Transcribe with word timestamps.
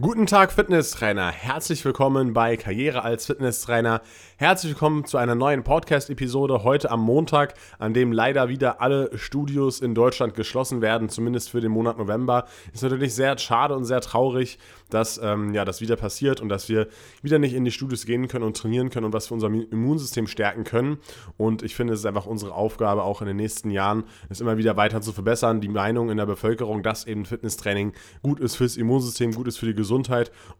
Guten 0.00 0.24
Tag, 0.24 0.52
Fitnesstrainer. 0.52 1.30
Herzlich 1.30 1.84
willkommen 1.84 2.32
bei 2.32 2.56
Karriere 2.56 3.02
als 3.02 3.26
Fitnesstrainer. 3.26 4.00
Herzlich 4.38 4.72
willkommen 4.72 5.04
zu 5.04 5.18
einer 5.18 5.34
neuen 5.34 5.64
Podcast-Episode 5.64 6.64
heute 6.64 6.90
am 6.90 7.02
Montag, 7.02 7.54
an 7.78 7.92
dem 7.92 8.10
leider 8.10 8.48
wieder 8.48 8.80
alle 8.80 9.10
Studios 9.18 9.80
in 9.80 9.94
Deutschland 9.94 10.34
geschlossen 10.34 10.80
werden, 10.80 11.10
zumindest 11.10 11.50
für 11.50 11.60
den 11.60 11.72
Monat 11.72 11.98
November. 11.98 12.46
Ist 12.72 12.82
natürlich 12.82 13.14
sehr 13.14 13.36
schade 13.36 13.76
und 13.76 13.84
sehr 13.84 14.00
traurig, 14.00 14.58
dass 14.88 15.20
ähm, 15.22 15.52
ja, 15.52 15.66
das 15.66 15.82
wieder 15.82 15.96
passiert 15.96 16.40
und 16.40 16.48
dass 16.48 16.70
wir 16.70 16.88
wieder 17.20 17.38
nicht 17.38 17.54
in 17.54 17.64
die 17.64 17.70
Studios 17.70 18.06
gehen 18.06 18.28
können 18.28 18.46
und 18.46 18.56
trainieren 18.56 18.88
können 18.88 19.06
und 19.06 19.12
was 19.12 19.26
für 19.26 19.34
unser 19.34 19.48
Immunsystem 19.48 20.26
stärken 20.26 20.64
können. 20.64 20.98
Und 21.36 21.62
ich 21.62 21.76
finde, 21.76 21.92
es 21.92 22.00
ist 22.00 22.06
einfach 22.06 22.26
unsere 22.26 22.54
Aufgabe, 22.54 23.02
auch 23.02 23.20
in 23.20 23.28
den 23.28 23.36
nächsten 23.36 23.70
Jahren, 23.70 24.04
es 24.30 24.40
immer 24.40 24.56
wieder 24.56 24.78
weiter 24.78 25.02
zu 25.02 25.12
verbessern. 25.12 25.60
Die 25.60 25.68
Meinung 25.68 26.08
in 26.10 26.16
der 26.16 26.26
Bevölkerung, 26.26 26.82
dass 26.82 27.06
eben 27.06 27.26
Fitnesstraining 27.26 27.92
gut 28.22 28.40
ist 28.40 28.56
fürs 28.56 28.78
Immunsystem, 28.78 29.32
gut 29.32 29.46
ist 29.46 29.58
für 29.58 29.66
die 29.66 29.74
Gesundheit 29.74 29.81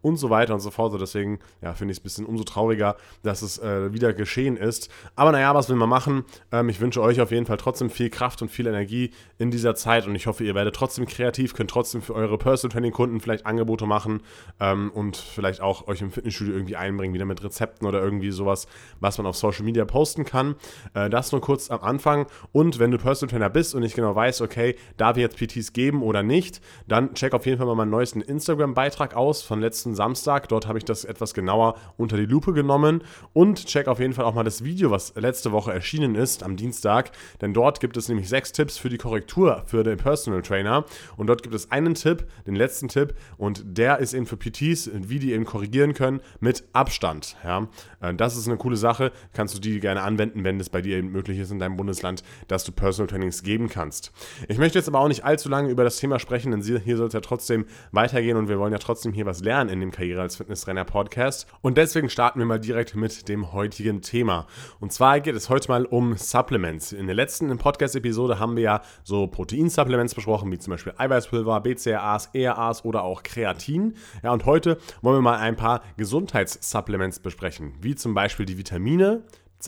und 0.01 0.17
so 0.17 0.29
weiter 0.29 0.53
und 0.53 0.59
so 0.59 0.71
fort. 0.71 0.93
Deswegen 0.99 1.39
ja, 1.61 1.73
finde 1.73 1.91
ich 1.91 1.97
es 1.97 2.01
ein 2.01 2.03
bisschen 2.03 2.25
umso 2.25 2.43
trauriger, 2.43 2.95
dass 3.23 3.41
es 3.41 3.57
äh, 3.59 3.93
wieder 3.93 4.13
geschehen 4.13 4.57
ist. 4.57 4.89
Aber 5.15 5.31
naja, 5.31 5.55
was 5.55 5.69
will 5.69 5.75
man 5.75 5.89
machen? 5.89 6.25
Ähm, 6.51 6.69
ich 6.69 6.79
wünsche 6.79 7.01
euch 7.01 7.21
auf 7.21 7.31
jeden 7.31 7.45
Fall 7.45 7.57
trotzdem 7.57 7.89
viel 7.89 8.09
Kraft 8.09 8.41
und 8.41 8.49
viel 8.49 8.67
Energie 8.67 9.11
in 9.37 9.51
dieser 9.51 9.75
Zeit 9.75 10.07
und 10.07 10.15
ich 10.15 10.27
hoffe, 10.27 10.43
ihr 10.43 10.55
werdet 10.55 10.75
trotzdem 10.75 11.05
kreativ, 11.05 11.53
könnt 11.53 11.69
trotzdem 11.69 12.01
für 12.01 12.15
eure 12.15 12.37
Personal 12.37 12.73
Training 12.73 12.91
Kunden 12.91 13.19
vielleicht 13.19 13.45
Angebote 13.45 13.85
machen 13.85 14.21
ähm, 14.59 14.91
und 14.93 15.17
vielleicht 15.17 15.61
auch 15.61 15.87
euch 15.87 16.01
im 16.01 16.11
Fitnessstudio 16.11 16.53
irgendwie 16.53 16.75
einbringen, 16.75 17.13
wieder 17.13 17.25
mit 17.25 17.43
Rezepten 17.43 17.87
oder 17.87 18.01
irgendwie 18.01 18.31
sowas, 18.31 18.67
was 18.99 19.17
man 19.17 19.27
auf 19.27 19.35
Social 19.35 19.63
Media 19.63 19.85
posten 19.85 20.25
kann. 20.25 20.55
Äh, 20.93 21.09
das 21.09 21.31
nur 21.31 21.41
kurz 21.41 21.69
am 21.71 21.81
Anfang. 21.81 22.27
Und 22.51 22.79
wenn 22.79 22.91
du 22.91 22.97
Personal 22.97 23.31
Trainer 23.31 23.49
bist 23.49 23.75
und 23.75 23.81
nicht 23.81 23.95
genau 23.95 24.15
weißt, 24.15 24.41
okay, 24.41 24.75
darf 24.97 25.17
ich 25.17 25.21
jetzt 25.21 25.37
PTs 25.37 25.73
geben 25.73 26.03
oder 26.03 26.23
nicht, 26.23 26.61
dann 26.87 27.13
check 27.13 27.33
auf 27.33 27.45
jeden 27.45 27.57
Fall 27.57 27.67
mal 27.67 27.75
meinen 27.75 27.91
neuesten 27.91 28.21
Instagram-Beitrag 28.21 29.12
aus 29.13 29.41
von 29.41 29.59
letzten 29.59 29.95
Samstag. 29.95 30.47
Dort 30.49 30.67
habe 30.67 30.77
ich 30.77 30.85
das 30.85 31.05
etwas 31.05 31.33
genauer 31.33 31.75
unter 31.97 32.17
die 32.17 32.25
Lupe 32.25 32.53
genommen. 32.53 33.03
Und 33.33 33.65
check 33.65 33.87
auf 33.87 33.99
jeden 33.99 34.13
Fall 34.13 34.25
auch 34.25 34.33
mal 34.33 34.43
das 34.43 34.63
Video, 34.63 34.91
was 34.91 35.13
letzte 35.15 35.51
Woche 35.51 35.73
erschienen 35.73 36.15
ist, 36.15 36.43
am 36.43 36.55
Dienstag. 36.55 37.11
Denn 37.41 37.53
dort 37.53 37.79
gibt 37.79 37.97
es 37.97 38.07
nämlich 38.07 38.29
sechs 38.29 38.53
Tipps 38.53 38.77
für 38.77 38.89
die 38.89 38.97
Korrektur 38.97 39.63
für 39.65 39.83
den 39.83 39.97
Personal 39.97 40.41
Trainer. 40.41 40.85
Und 41.17 41.27
dort 41.27 41.43
gibt 41.43 41.53
es 41.53 41.69
einen 41.71 41.95
Tipp, 41.95 42.25
den 42.47 42.55
letzten 42.55 42.87
Tipp. 42.87 43.13
Und 43.37 43.63
der 43.77 43.99
ist 43.99 44.13
eben 44.13 44.25
für 44.25 44.37
PTs 44.37 44.53
PTs, 44.53 44.89
wie 44.93 45.19
die 45.19 45.33
eben 45.33 45.45
korrigieren 45.45 45.93
können, 45.93 46.21
mit 46.39 46.63
Abstand. 46.73 47.35
Ja? 47.43 47.67
Äh, 48.01 48.13
das 48.13 48.37
ist 48.37 48.47
eine 48.47 48.57
coole 48.57 48.77
Sache. 48.77 49.11
Kannst 49.33 49.55
du 49.55 49.59
die 49.59 49.79
gerne 49.79 50.01
anwenden, 50.01 50.43
wenn 50.43 50.59
es 50.59 50.69
bei 50.69 50.81
dir 50.81 50.97
eben 50.97 51.11
möglich 51.11 51.39
ist 51.39 51.51
in 51.51 51.59
deinem 51.59 51.77
Bundesland, 51.77 52.23
dass 52.47 52.63
du 52.63 52.71
Personal 52.71 53.07
Trainings 53.07 53.43
geben 53.43 53.69
kannst. 53.69 54.11
Ich 54.47 54.57
möchte 54.57 54.77
jetzt 54.77 54.87
aber 54.87 54.99
auch 54.99 55.07
nicht 55.07 55.25
allzu 55.25 55.49
lange 55.49 55.69
über 55.69 55.83
das 55.83 55.97
Thema 55.97 56.19
sprechen, 56.19 56.51
denn 56.51 56.61
hier 56.61 56.97
soll 56.97 57.07
es 57.07 57.13
ja 57.13 57.21
trotzdem 57.21 57.65
weitergehen 57.91 58.37
und 58.37 58.47
wir 58.47 58.59
wollen 58.59 58.71
ja 58.71 58.79
trotzdem 58.79 59.02
hier 59.11 59.25
was 59.25 59.41
lernen 59.41 59.69
in 59.69 59.79
dem 59.81 59.91
Karriere 59.91 60.21
als 60.21 60.37
Fitnesstrainer 60.37 60.85
Podcast. 60.85 61.47
Und 61.61 61.77
deswegen 61.77 62.09
starten 62.09 62.39
wir 62.39 62.45
mal 62.45 62.59
direkt 62.59 62.95
mit 62.95 63.27
dem 63.27 63.51
heutigen 63.51 64.01
Thema. 64.01 64.47
Und 64.79 64.93
zwar 64.93 65.19
geht 65.19 65.35
es 65.35 65.49
heute 65.49 65.67
mal 65.67 65.85
um 65.85 66.15
Supplements. 66.15 66.93
In 66.93 67.07
der 67.07 67.15
letzten 67.15 67.57
Podcast-Episode 67.57 68.39
haben 68.39 68.55
wir 68.55 68.63
ja 68.63 68.81
so 69.03 69.27
Protein-Supplements 69.27 70.15
besprochen, 70.15 70.51
wie 70.51 70.59
zum 70.59 70.71
Beispiel 70.71 70.93
Eiweißpulver, 70.97 71.59
BCAAs, 71.59 72.29
ERAs 72.33 72.85
oder 72.85 73.03
auch 73.03 73.23
Kreatin. 73.23 73.95
Ja, 74.23 74.31
und 74.31 74.45
heute 74.45 74.77
wollen 75.01 75.17
wir 75.17 75.21
mal 75.21 75.39
ein 75.39 75.55
paar 75.55 75.81
Gesundheitssupplements 75.97 77.19
besprechen, 77.19 77.73
wie 77.81 77.95
zum 77.95 78.13
Beispiel 78.13 78.45
die 78.45 78.57
Vitamine, 78.57 79.23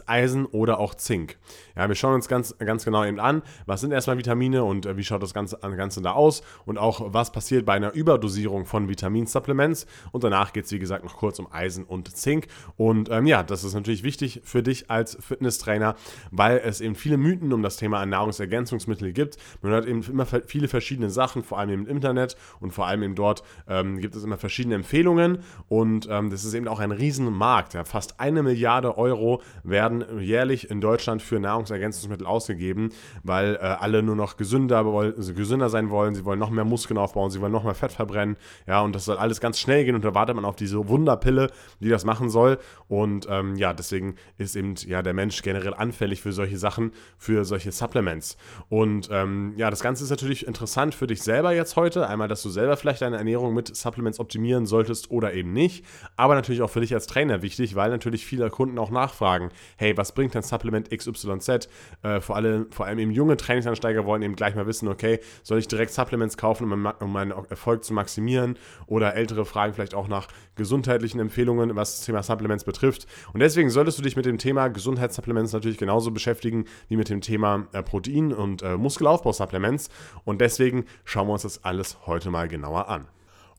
Eisen 0.08 0.46
oder 0.46 0.80
auch 0.80 0.96
Zink. 0.96 1.38
Ja, 1.76 1.88
wir 1.88 1.96
schauen 1.96 2.16
uns 2.16 2.28
ganz, 2.28 2.58
ganz 2.58 2.86
genau 2.86 3.04
eben 3.04 3.20
an, 3.20 3.42
was 3.66 3.82
sind 3.82 3.92
erstmal 3.92 4.18
Vitamine 4.18 4.64
und 4.64 4.86
äh, 4.86 4.98
wie 4.98 5.04
schaut 5.04 5.22
das 5.22 5.34
Ganze, 5.34 5.58
Ganze 5.58 6.02
da 6.02 6.14
aus 6.14 6.42
und 6.66 6.78
auch 6.78 7.14
was 7.14 7.32
passiert 7.32 7.66
bei 7.66 7.74
einer 7.74 7.94
Überdosierung 7.94 8.66
von 8.66 8.88
Vitaminsupplements. 8.88 9.86
Und 10.12 10.24
danach 10.24 10.54
geht 10.54 10.66
es, 10.66 10.72
wie 10.72 10.80
gesagt, 10.80 11.04
noch 11.04 11.18
kurz 11.18 11.40
um 11.40 11.52
Eisen 11.52 11.84
und 11.84 12.16
Zink. 12.16 12.48
Und 12.78 13.10
ähm, 13.10 13.26
ja, 13.26 13.44
das 13.44 13.64
ist 13.64 13.74
natürlich 13.74 14.04
wichtig 14.04 14.42
für 14.44 14.64
dich 14.64 14.90
als 14.90 15.18
Fitnesstrainer, 15.20 15.96
weil 16.32 16.62
es 16.64 16.82
eben 16.82 16.96
viele 16.96 17.18
Mythen 17.18 17.52
um 17.54 17.62
das 17.62 17.78
Thema 17.78 18.06
Nahrungsergänzungsmittel 18.06 19.12
gibt. 19.14 19.38
Man 19.62 19.72
hört 19.72 19.86
eben 19.86 20.02
immer 20.04 20.26
viele 20.26 20.68
verschiedene 20.68 21.10
Sachen, 21.10 21.44
vor 21.44 21.60
allem 21.60 21.72
im 21.72 21.88
Internet 21.88 22.36
und 22.60 22.72
vor 22.72 22.88
allem 22.88 23.04
eben 23.04 23.16
dort 23.16 23.44
ähm, 23.68 24.00
gibt 24.00 24.16
es 24.16 24.24
immer 24.24 24.38
verschiedene 24.38 24.76
Empfehlungen 24.76 25.40
und 25.68 26.08
ähm, 26.10 26.30
das 26.30 26.46
ist 26.46 26.54
eben 26.54 26.68
auch 26.68 26.80
ein 26.80 26.92
Riesenmarkt. 26.92 27.74
Ja. 27.74 27.84
Fast 27.84 28.20
eine 28.20 28.44
Milliarde 28.44 28.98
Euro 28.98 29.42
werden 29.64 29.85
werden 29.86 30.20
jährlich 30.20 30.70
in 30.70 30.82
Deutschland 30.82 31.22
für 31.22 31.40
Nahrungsergänzungsmittel 31.40 32.26
ausgegeben, 32.26 32.90
weil 33.24 33.56
äh, 33.56 33.60
alle 33.60 34.02
nur 34.02 34.16
noch 34.16 34.38
gesünder, 34.38 34.86
also 34.86 35.34
gesünder 35.34 35.70
sein 35.70 35.90
wollen. 35.90 36.16
Sie 36.16 36.26
wollen 36.26 36.40
noch 36.40 36.50
mehr 36.50 36.66
Muskeln 36.66 36.98
aufbauen, 36.98 37.30
sie 37.30 37.42
wollen 37.42 37.52
noch 37.52 37.64
mehr 37.64 37.76
Fett 37.76 37.92
verbrennen. 37.92 38.38
Ja, 38.68 38.82
und 38.82 38.96
das 38.96 39.06
soll 39.06 39.18
alles 39.18 39.40
ganz 39.40 39.60
schnell 39.60 39.86
gehen 39.86 39.96
und 39.96 40.04
da 40.04 40.16
wartet 40.16 40.36
man 40.36 40.46
auf 40.46 40.56
diese 40.56 40.88
Wunderpille, 40.88 41.52
die 41.80 41.90
das 41.90 42.04
machen 42.04 42.30
soll. 42.30 42.58
Und 42.88 43.28
ähm, 43.30 43.56
ja, 43.56 43.74
deswegen 43.74 44.16
ist 44.38 44.56
eben 44.56 44.76
ja 44.86 45.02
der 45.02 45.14
Mensch 45.14 45.42
generell 45.42 45.74
anfällig 45.74 46.22
für 46.22 46.32
solche 46.32 46.58
Sachen, 46.58 46.92
für 47.18 47.46
solche 47.46 47.72
Supplements. 47.72 48.38
Und 48.70 49.10
ähm, 49.12 49.54
ja, 49.58 49.70
das 49.70 49.82
Ganze 49.82 50.04
ist 50.04 50.10
natürlich 50.10 50.48
interessant 50.48 50.96
für 50.96 51.08
dich 51.08 51.22
selber 51.22 51.54
jetzt 51.54 51.76
heute. 51.76 52.08
Einmal, 52.08 52.28
dass 52.28 52.42
du 52.42 52.50
selber 52.50 52.78
vielleicht 52.78 53.02
deine 53.02 53.18
Ernährung 53.18 53.54
mit 53.54 53.76
Supplements 53.76 54.20
optimieren 54.20 54.66
solltest 54.66 55.12
oder 55.12 55.34
eben 55.34 55.54
nicht. 55.54 55.86
Aber 56.16 56.36
natürlich 56.36 56.62
auch 56.62 56.70
für 56.70 56.82
dich 56.82 56.94
als 56.94 57.08
Trainer 57.08 57.42
wichtig, 57.42 57.76
weil 57.76 57.92
natürlich 57.92 58.26
viele 58.26 58.50
Kunden 58.50 58.80
auch 58.80 58.90
nachfragen, 58.90 59.50
hey, 59.78 59.96
was 59.98 60.14
bringt 60.14 60.34
denn 60.34 60.42
Supplement 60.42 60.90
XYZ? 60.90 61.70
Äh, 62.02 62.22
vor, 62.22 62.36
allem, 62.36 62.72
vor 62.72 62.86
allem 62.86 63.00
eben 63.00 63.12
junge 63.12 63.38
Trainingsansteiger 63.38 64.06
wollen 64.06 64.22
eben 64.22 64.36
gleich 64.36 64.56
mal 64.56 64.68
wissen, 64.68 64.88
okay, 64.88 65.20
soll 65.44 65.60
ich 65.60 65.68
direkt 65.68 65.92
Supplements 65.92 66.38
kaufen, 66.38 66.72
um, 66.72 66.86
um 67.00 67.12
meinen 67.12 67.32
Erfolg 67.50 67.84
zu 67.84 67.94
maximieren? 67.94 68.58
Oder 68.88 69.16
ältere 69.16 69.46
fragen 69.46 69.74
vielleicht 69.74 69.94
auch 69.94 70.08
nach 70.08 70.28
gesundheitlichen 70.56 71.20
Empfehlungen, 71.20 71.76
was 71.76 71.98
das 71.98 72.06
Thema 72.06 72.24
Supplements 72.24 72.64
betrifft. 72.64 73.08
Und 73.34 73.40
deswegen 73.40 73.70
solltest 73.70 73.98
du 73.98 74.04
dich 74.04 74.16
mit 74.16 74.26
dem 74.26 74.38
Thema 74.38 74.68
Gesundheitssupplements 74.68 75.54
natürlich 75.54 75.78
genauso 75.78 76.12
beschäftigen 76.12 76.66
wie 76.88 76.98
mit 76.98 77.10
dem 77.10 77.22
Thema 77.22 77.68
äh, 77.74 77.84
Protein- 77.84 78.34
und 78.34 78.62
äh, 78.62 78.78
Muskelaufbausupplements. 78.78 79.90
Und 80.24 80.42
deswegen 80.42 80.86
schauen 81.04 81.28
wir 81.28 81.34
uns 81.34 81.44
das 81.44 81.64
alles 81.64 81.98
heute 82.06 82.30
mal 82.30 82.48
genauer 82.48 82.90
an. 82.90 83.08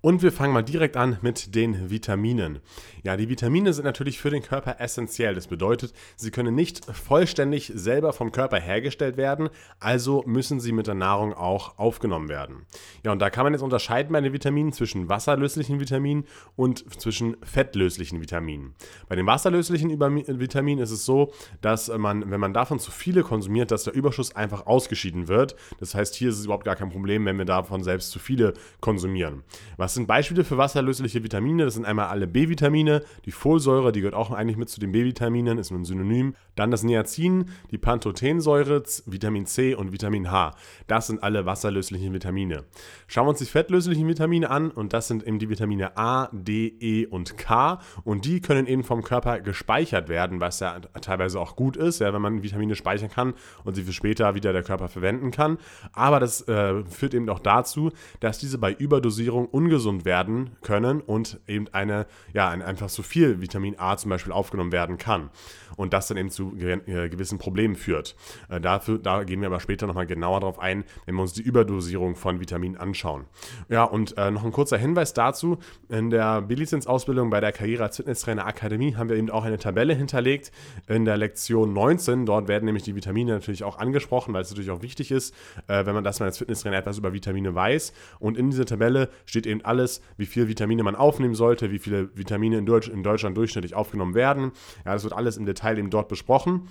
Und 0.07 0.23
wir 0.23 0.31
fangen 0.31 0.55
mal 0.55 0.63
direkt 0.63 0.97
an 0.97 1.19
mit 1.21 1.57
den 1.57 1.91
Vitaminen. 1.91 2.61
Ja, 3.03 3.17
die 3.17 3.29
Vitamine 3.29 3.73
sind 3.73 3.85
natürlich 3.85 4.21
für 4.21 4.31
den 4.31 4.41
Körper 4.41 4.77
essentiell. 4.79 5.35
Das 5.35 5.49
bedeutet, 5.49 5.93
sie 6.15 6.31
können 6.31 6.55
nicht 6.55 6.85
vollständig 6.85 7.73
selber 7.75 8.13
vom 8.13 8.31
Körper 8.31 8.61
hergestellt 8.61 9.17
werden, 9.17 9.49
also 9.81 10.23
müssen 10.25 10.61
sie 10.61 10.71
mit 10.71 10.87
der 10.87 10.95
Nahrung 10.95 11.35
auch 11.35 11.77
aufgenommen 11.77 12.29
werden. 12.29 12.67
Ja, 13.05 13.11
und 13.11 13.19
da 13.19 13.31
kann 13.31 13.43
man 13.43 13.53
jetzt 13.53 13.63
unterscheiden 13.63 14.13
bei 14.13 14.21
den 14.21 14.33
Vitaminen 14.33 14.73
zwischen 14.73 15.09
wasserlöslichen 15.09 15.81
Vitaminen 15.81 16.25
und 16.55 16.85
zwischen 17.01 17.37
fettlöslichen 17.43 18.21
Vitaminen. 18.21 18.77
Bei 19.09 19.17
den 19.17 19.27
wasserlöslichen 19.27 19.91
Vitaminen 19.91 20.85
ist 20.85 20.93
es 20.93 21.05
so, 21.05 21.33
dass 21.63 21.89
man, 21.89 22.31
wenn 22.31 22.39
man 22.39 22.55
davon 22.55 22.79
zu 22.79 22.93
viele 22.93 23.25
konsumiert, 23.25 23.73
dass 23.73 23.83
der 23.83 23.95
Überschuss 23.95 24.37
einfach 24.37 24.67
ausgeschieden 24.67 25.27
wird. 25.27 25.57
Das 25.81 25.97
heißt, 25.97 26.15
hier 26.15 26.29
ist 26.29 26.39
es 26.39 26.45
überhaupt 26.45 26.65
gar 26.65 26.77
kein 26.77 26.91
Problem, 26.91 27.25
wenn 27.25 27.39
wir 27.39 27.45
davon 27.45 27.83
selbst 27.83 28.13
zu 28.13 28.21
viele 28.21 28.55
konsumieren. 28.81 29.43
Was 29.77 29.96
sind 29.97 30.07
Beispiele 30.07 30.45
für 30.45 30.57
wasserlösliche 30.57 31.25
Vitamine? 31.25 31.65
Das 31.65 31.75
sind 31.75 31.85
einmal 31.85 32.07
alle 32.07 32.27
B-Vitamine, 32.27 33.03
die 33.25 33.33
Folsäure, 33.33 33.91
die 33.91 34.01
gehört 34.01 34.15
auch 34.15 34.31
eigentlich 34.31 34.57
mit 34.57 34.69
zu 34.69 34.79
den 34.79 34.93
B-Vitaminen, 34.93 35.59
ist 35.59 35.71
nur 35.71 35.81
ein 35.81 35.85
Synonym. 35.85 36.35
Dann 36.55 36.71
das 36.71 36.85
Niacin, 36.85 37.47
die 37.71 37.79
Pantothensäure, 37.79 38.83
Vitamin 39.07 39.47
C 39.47 39.75
und 39.75 39.93
Vitamin 39.93 40.31
H. 40.31 40.55
Das 40.87 41.09
sind 41.09 41.23
alle 41.23 41.45
wasserlöslichen 41.47 42.13
Vitamine. 42.13 42.65
Schauen 43.09 43.27
wir 43.27 43.31
uns 43.31 43.41
die 43.41 43.47
fettlöslichen 43.47 44.07
Vitamine 44.07 44.51
an 44.51 44.71
und 44.71 44.93
das 44.93 45.09
sind 45.09 45.27
eben 45.27 45.39
die 45.39 45.49
Vitamine 45.49 45.97
A, 45.97 46.29
D, 46.33 46.69
E 46.81 47.07
und 47.07 47.37
K 47.37 47.81
und 48.05 48.25
die 48.25 48.41
können 48.41 48.67
eben 48.67 48.85
vom 48.85 49.03
Körper 49.03 49.41
gespeichert 49.41 50.09
werden, 50.09 50.41
was 50.41 50.61
ja 50.61 50.79
teilweise 51.01 51.41
auch 51.41 51.57
gut 51.57 51.77
ist, 51.77 52.01
ja, 52.01 52.13
wenn 52.13 52.23
man 52.23 52.43
Vitamine 52.43 52.77
speichern 52.77 53.11
kann 53.11 53.35
und 53.65 53.75
sie 53.75 53.83
für 53.83 53.93
später 53.93 54.35
wieder 54.35 54.53
der 54.53 54.63
Körper 54.63 54.89
verwenden 54.89 55.31
kann. 55.31 55.59
Aber 55.93 56.21
das 56.21 56.47
äh, 56.49 56.85
führt 56.85 57.15
eben 57.15 57.29
auch 57.29 57.41
dazu, 57.41 57.91
dass 58.21 58.39
diese 58.39 58.59
bei 58.59 58.73
Überdosierung 58.73 59.47
ungesund 59.47 59.86
ungesund 59.87 60.05
werden 60.05 60.51
können 60.63 61.01
und 61.01 61.39
eben 61.47 61.69
eine, 61.73 62.07
ja, 62.33 62.49
ein, 62.49 62.63
einfach 62.63 62.89
zu 62.89 63.03
viel 63.03 63.41
Vitamin 63.41 63.77
A 63.79 63.97
zum 63.97 64.11
Beispiel 64.11 64.33
aufgenommen 64.33 64.73
werden 64.73 64.99
kann. 64.99 65.31
Und 65.77 65.93
das 65.93 66.09
dann 66.09 66.17
eben 66.17 66.31
zu 66.31 66.57
äh, 66.57 67.09
gewissen 67.09 67.39
Problemen 67.39 67.77
führt. 67.77 68.17
Äh, 68.49 68.61
dafür, 68.61 68.99
da 68.99 69.25
gehen 69.25 69.41
wir 69.41 69.49
aber 69.49 69.61
später 69.61 69.87
nochmal 69.87 70.07
genauer 70.07 70.41
darauf 70.41 70.59
ein, 70.59 70.85
wenn 71.05 71.15
wir 71.15 71.23
uns 71.23 71.35
die 71.35 71.43
Überdosierung 71.43 72.17
von 72.17 72.41
Vitaminen 72.41 72.77
anschauen. 72.77 73.25
Ja, 73.69 73.85
und 73.85 74.17
äh, 74.17 74.31
noch 74.31 74.45
ein 74.45 74.53
kurzer 74.53 74.79
Hinweis 74.79 75.13
dazu. 75.13 75.59
In 75.89 76.11
der 76.11 76.43
B-Lizenz-Ausbildung 76.43 77.31
bei 77.31 77.41
der 77.41 77.53
Karriere 77.53 77.85
als 77.85 77.97
Fitnesstrainer 77.97 78.47
Akademie 78.47 78.95
haben 78.95 79.09
wir 79.09 79.17
eben 79.17 79.31
auch 79.31 79.45
eine 79.45 79.59
Tabelle 79.59 79.95
hinterlegt 79.95 80.51
in 80.89 81.05
der 81.05 81.17
Lektion 81.17 81.73
19. 81.73 82.27
Dort 82.27 82.49
werden 82.49 82.65
nämlich 82.65 82.85
die 82.85 82.95
Vitamine 82.95 83.33
natürlich 83.33 83.65
auch 83.65 83.79
angesprochen, 83.79 84.33
weil 84.33 84.43
es 84.43 84.51
natürlich 84.51 84.71
auch 84.71 84.83
wichtig 84.83 85.11
ist, 85.11 85.35
äh, 85.69 85.85
wenn 85.85 85.95
man 85.95 86.05
das 86.05 86.21
mal 86.21 86.27
als 86.27 86.39
Fitnesstrainer 86.39 86.79
etwas 86.79 86.99
über 86.99 87.13
Vitamine 87.13 87.55
weiß. 87.55 87.93
Und 88.19 88.39
in 88.39 88.51
dieser 88.51 88.65
Tabelle 88.65 89.11
steht 89.27 89.47
eben 89.47 89.63
alles, 89.67 90.01
wie 90.17 90.27
viel 90.27 90.49
Vitamine 90.49 90.83
man 90.83 90.97
aufnehmen 90.97 91.35
sollte, 91.35 91.71
wie 91.71 91.79
viele 91.79 92.17
Vitamine 92.17 92.59
in, 92.59 92.67
Deutsch, 92.67 92.89
in 92.89 93.03
Deutschland 93.03 93.37
durchschnittlich 93.37 93.75
aufgenommen 93.75 94.15
werden. 94.15 94.53
Ja, 94.85 94.93
das 94.93 95.05
wird 95.05 95.13
alles 95.13 95.37
im 95.37 95.47
Detail 95.47 95.79
eben 95.79 95.91
dort 95.91 96.09
besprochen. 96.09 96.69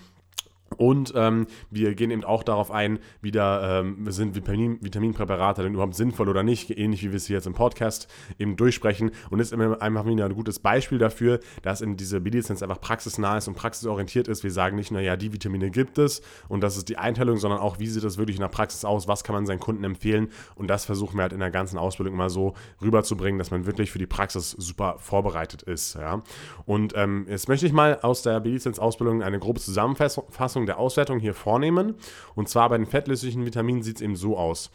Und 0.77 1.13
ähm, 1.16 1.48
wir 1.69 1.95
gehen 1.95 2.12
eben 2.12 2.24
auch 2.24 2.44
darauf 2.44 2.72
ein, 2.72 3.00
wieder 3.22 3.81
ähm, 3.81 4.06
sind 4.12 4.36
Vitamin, 4.36 4.77
Vitaminpräparate 4.81 5.63
denn 5.63 5.74
überhaupt 5.74 5.95
sinnvoll 5.95 6.30
oder 6.30 6.44
nicht, 6.44 6.72
ähnlich 6.77 7.04
wie 7.04 7.12
wir 7.12 7.18
es 7.18 7.27
hier 7.27 7.38
jetzt 7.38 7.48
im 7.48 7.54
Podcast 7.54 8.07
eben 8.39 8.56
durchsprechen. 8.56 9.12
Und 9.30 9.39
ist 9.39 9.54
einfach 9.54 10.06
wieder 10.06 10.25
ein 10.25 10.36
gutes 10.36 10.60
Beispiel 10.60 10.98
dafür, 10.98 11.39
dass 11.62 11.81
in 11.81 11.98
diese 11.98 12.22
B-Lizenz 12.22 12.62
einfach 12.63 12.81
praxisnah 12.81 13.38
ist 13.38 13.48
und 13.48 13.56
praxisorientiert 13.56 14.27
ist. 14.27 14.44
Wir 14.44 14.51
sagen 14.51 14.75
nicht 14.75 14.92
nur, 14.92 15.01
ja, 15.01 15.16
die 15.16 15.33
Vitamine 15.33 15.69
gibt 15.72 15.98
es 15.98 16.22
und 16.48 16.62
das 16.62 16.77
ist 16.77 16.89
die 16.89 16.98
Einteilung, 16.98 17.38
sondern 17.38 17.60
auch, 17.60 17.80
wie 17.80 17.88
sieht 17.88 18.04
das 18.04 18.18
wirklich 18.18 18.38
in 18.38 18.42
der 18.42 18.50
Praxis 18.50 18.86
aus, 18.86 19.07
was 19.07 19.24
kann 19.24 19.36
man 19.36 19.45
seinen 19.45 19.60
Kunden 19.60 19.83
empfehlen. 19.83 20.30
Und 20.56 20.68
das 20.68 20.86
versuchen 20.86 21.18
wir 21.18 21.24
halt 21.24 21.33
in 21.33 21.39
der 21.39 21.51
ganzen 21.51 21.77
Ausbildung 21.77 22.13
immer 22.13 22.30
so 22.30 22.54
rüberzubringen, 22.81 23.39
dass 23.39 23.51
man 23.51 23.66
wirklich 23.66 23.92
für 23.92 24.00
die 24.00 24.06
Praxis 24.06 24.51
super 24.51 24.95
vorbereitet 25.00 25.63
ist. 25.63 25.95
Ja? 25.95 26.22
Und 26.66 26.94
ähm, 26.95 27.25
jetzt 27.30 27.48
möchte 27.48 27.66
ich 27.66 27.74
mal 27.74 28.00
aus 28.01 28.22
der 28.22 28.39
B-Lizenz-Ausbildung 28.39 29.24
eine 29.24 29.39
grobe 29.39 29.60
Zusammenfassung 29.60 30.64
der 30.65 30.79
Auswertung 30.79 31.19
hier 31.19 31.33
vornehmen. 31.33 31.95
Und 32.35 32.50
zwar 32.50 32.69
bei 32.69 32.77
den 32.77 32.85
fettlöslichen 32.85 33.45
Vitaminen 33.45 33.83
sieht 33.83 33.97
es 33.97 34.01
eben 34.01 34.15
so 34.15 34.38
aus. 34.38 34.71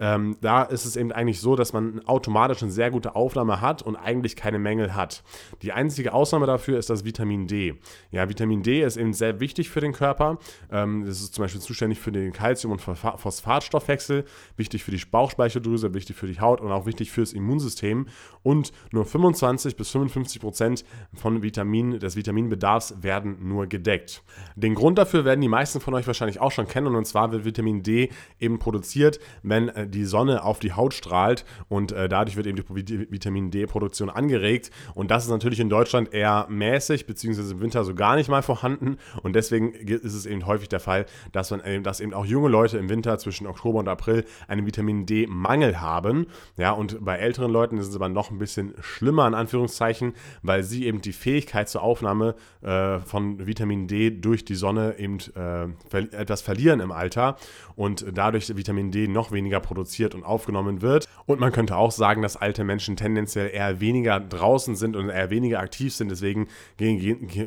Ähm, 0.00 0.36
da 0.40 0.62
ist 0.64 0.84
es 0.84 0.96
eben 0.96 1.12
eigentlich 1.12 1.40
so, 1.40 1.54
dass 1.54 1.72
man 1.72 2.04
automatisch 2.06 2.62
eine 2.62 2.72
sehr 2.72 2.90
gute 2.90 3.14
Aufnahme 3.14 3.60
hat 3.60 3.82
und 3.82 3.96
eigentlich 3.96 4.34
keine 4.34 4.58
Mängel 4.58 4.94
hat. 4.94 5.22
Die 5.62 5.72
einzige 5.72 6.12
Ausnahme 6.12 6.46
dafür 6.46 6.78
ist 6.78 6.90
das 6.90 7.04
Vitamin 7.04 7.46
D. 7.46 7.74
Ja, 8.10 8.28
Vitamin 8.28 8.62
D 8.62 8.82
ist 8.82 8.96
eben 8.96 9.12
sehr 9.12 9.38
wichtig 9.38 9.70
für 9.70 9.80
den 9.80 9.92
Körper. 9.92 10.38
Ähm, 10.70 11.04
das 11.06 11.20
ist 11.20 11.34
zum 11.34 11.44
Beispiel 11.44 11.60
zuständig 11.60 12.00
für 12.00 12.10
den 12.10 12.32
Kalzium- 12.32 12.72
und 12.72 12.80
Phosphatstoffwechsel, 12.80 14.24
wichtig 14.56 14.82
für 14.82 14.90
die 14.90 15.00
Bauchspeicheldrüse, 15.04 15.94
wichtig 15.94 16.16
für 16.16 16.26
die 16.26 16.40
Haut 16.40 16.60
und 16.60 16.72
auch 16.72 16.86
wichtig 16.86 17.12
fürs 17.12 17.32
Immunsystem. 17.32 18.06
Und 18.42 18.72
nur 18.90 19.04
25 19.04 19.76
bis 19.76 19.90
55 19.90 20.40
Prozent 20.40 20.84
von 21.14 21.42
Vitamin, 21.42 21.98
des 22.00 22.16
Vitaminbedarfs 22.16 23.02
werden 23.02 23.36
nur 23.48 23.66
gedeckt. 23.66 24.22
Den 24.56 24.74
Grund 24.74 24.98
dafür 24.98 25.24
werden 25.24 25.33
die 25.40 25.48
meisten 25.48 25.80
von 25.80 25.94
euch 25.94 26.06
wahrscheinlich 26.06 26.40
auch 26.40 26.52
schon 26.52 26.68
kennen 26.68 26.94
und 26.94 27.06
zwar 27.06 27.32
wird 27.32 27.44
Vitamin 27.44 27.82
D 27.82 28.10
eben 28.38 28.58
produziert, 28.58 29.20
wenn 29.42 29.68
äh, 29.68 29.88
die 29.88 30.04
Sonne 30.04 30.44
auf 30.44 30.58
die 30.58 30.72
Haut 30.72 30.94
strahlt 30.94 31.44
und 31.68 31.92
äh, 31.92 32.08
dadurch 32.08 32.36
wird 32.36 32.46
eben 32.46 32.56
die 32.56 33.10
Vitamin 33.10 33.50
D-Produktion 33.50 34.10
angeregt. 34.10 34.70
Und 34.94 35.10
das 35.10 35.24
ist 35.24 35.30
natürlich 35.30 35.60
in 35.60 35.68
Deutschland 35.68 36.12
eher 36.12 36.46
mäßig, 36.48 37.06
beziehungsweise 37.06 37.54
im 37.54 37.60
Winter 37.60 37.84
so 37.84 37.94
gar 37.94 38.16
nicht 38.16 38.28
mal 38.28 38.42
vorhanden. 38.42 38.98
Und 39.22 39.34
deswegen 39.34 39.72
ist 39.72 40.14
es 40.14 40.26
eben 40.26 40.46
häufig 40.46 40.68
der 40.68 40.80
Fall, 40.80 41.06
dass, 41.32 41.50
man, 41.50 41.60
äh, 41.60 41.80
dass 41.80 42.00
eben 42.00 42.14
auch 42.14 42.26
junge 42.26 42.48
Leute 42.48 42.78
im 42.78 42.88
Winter 42.88 43.18
zwischen 43.18 43.46
Oktober 43.46 43.80
und 43.80 43.88
April 43.88 44.24
einen 44.48 44.66
Vitamin 44.66 45.06
D-Mangel 45.06 45.80
haben. 45.80 46.26
Ja, 46.56 46.72
und 46.72 47.04
bei 47.04 47.16
älteren 47.16 47.50
Leuten 47.50 47.78
ist 47.78 47.88
es 47.88 47.96
aber 47.96 48.08
noch 48.08 48.30
ein 48.30 48.38
bisschen 48.38 48.74
schlimmer, 48.80 49.26
in 49.26 49.34
Anführungszeichen, 49.34 50.14
weil 50.42 50.62
sie 50.62 50.86
eben 50.86 51.00
die 51.00 51.12
Fähigkeit 51.12 51.68
zur 51.68 51.82
Aufnahme 51.82 52.34
äh, 52.62 52.98
von 53.00 53.46
Vitamin 53.46 53.86
D 53.88 54.10
durch 54.10 54.44
die 54.44 54.54
Sonne 54.54 54.96
eben 54.98 55.18
äh, 55.36 55.66
etwas 56.12 56.42
verlieren 56.42 56.80
im 56.80 56.92
Alter 56.92 57.36
und 57.76 58.04
dadurch 58.12 58.54
Vitamin 58.56 58.90
D 58.90 59.08
noch 59.08 59.32
weniger 59.32 59.60
produziert 59.60 60.14
und 60.14 60.24
aufgenommen 60.24 60.82
wird. 60.82 61.08
Und 61.26 61.40
man 61.40 61.52
könnte 61.52 61.76
auch 61.76 61.90
sagen, 61.90 62.22
dass 62.22 62.36
alte 62.36 62.64
Menschen 62.64 62.96
tendenziell 62.96 63.50
eher 63.52 63.80
weniger 63.80 64.20
draußen 64.20 64.76
sind 64.76 64.96
und 64.96 65.08
eher 65.08 65.30
weniger 65.30 65.60
aktiv 65.60 65.94
sind. 65.94 66.10
Deswegen 66.10 66.48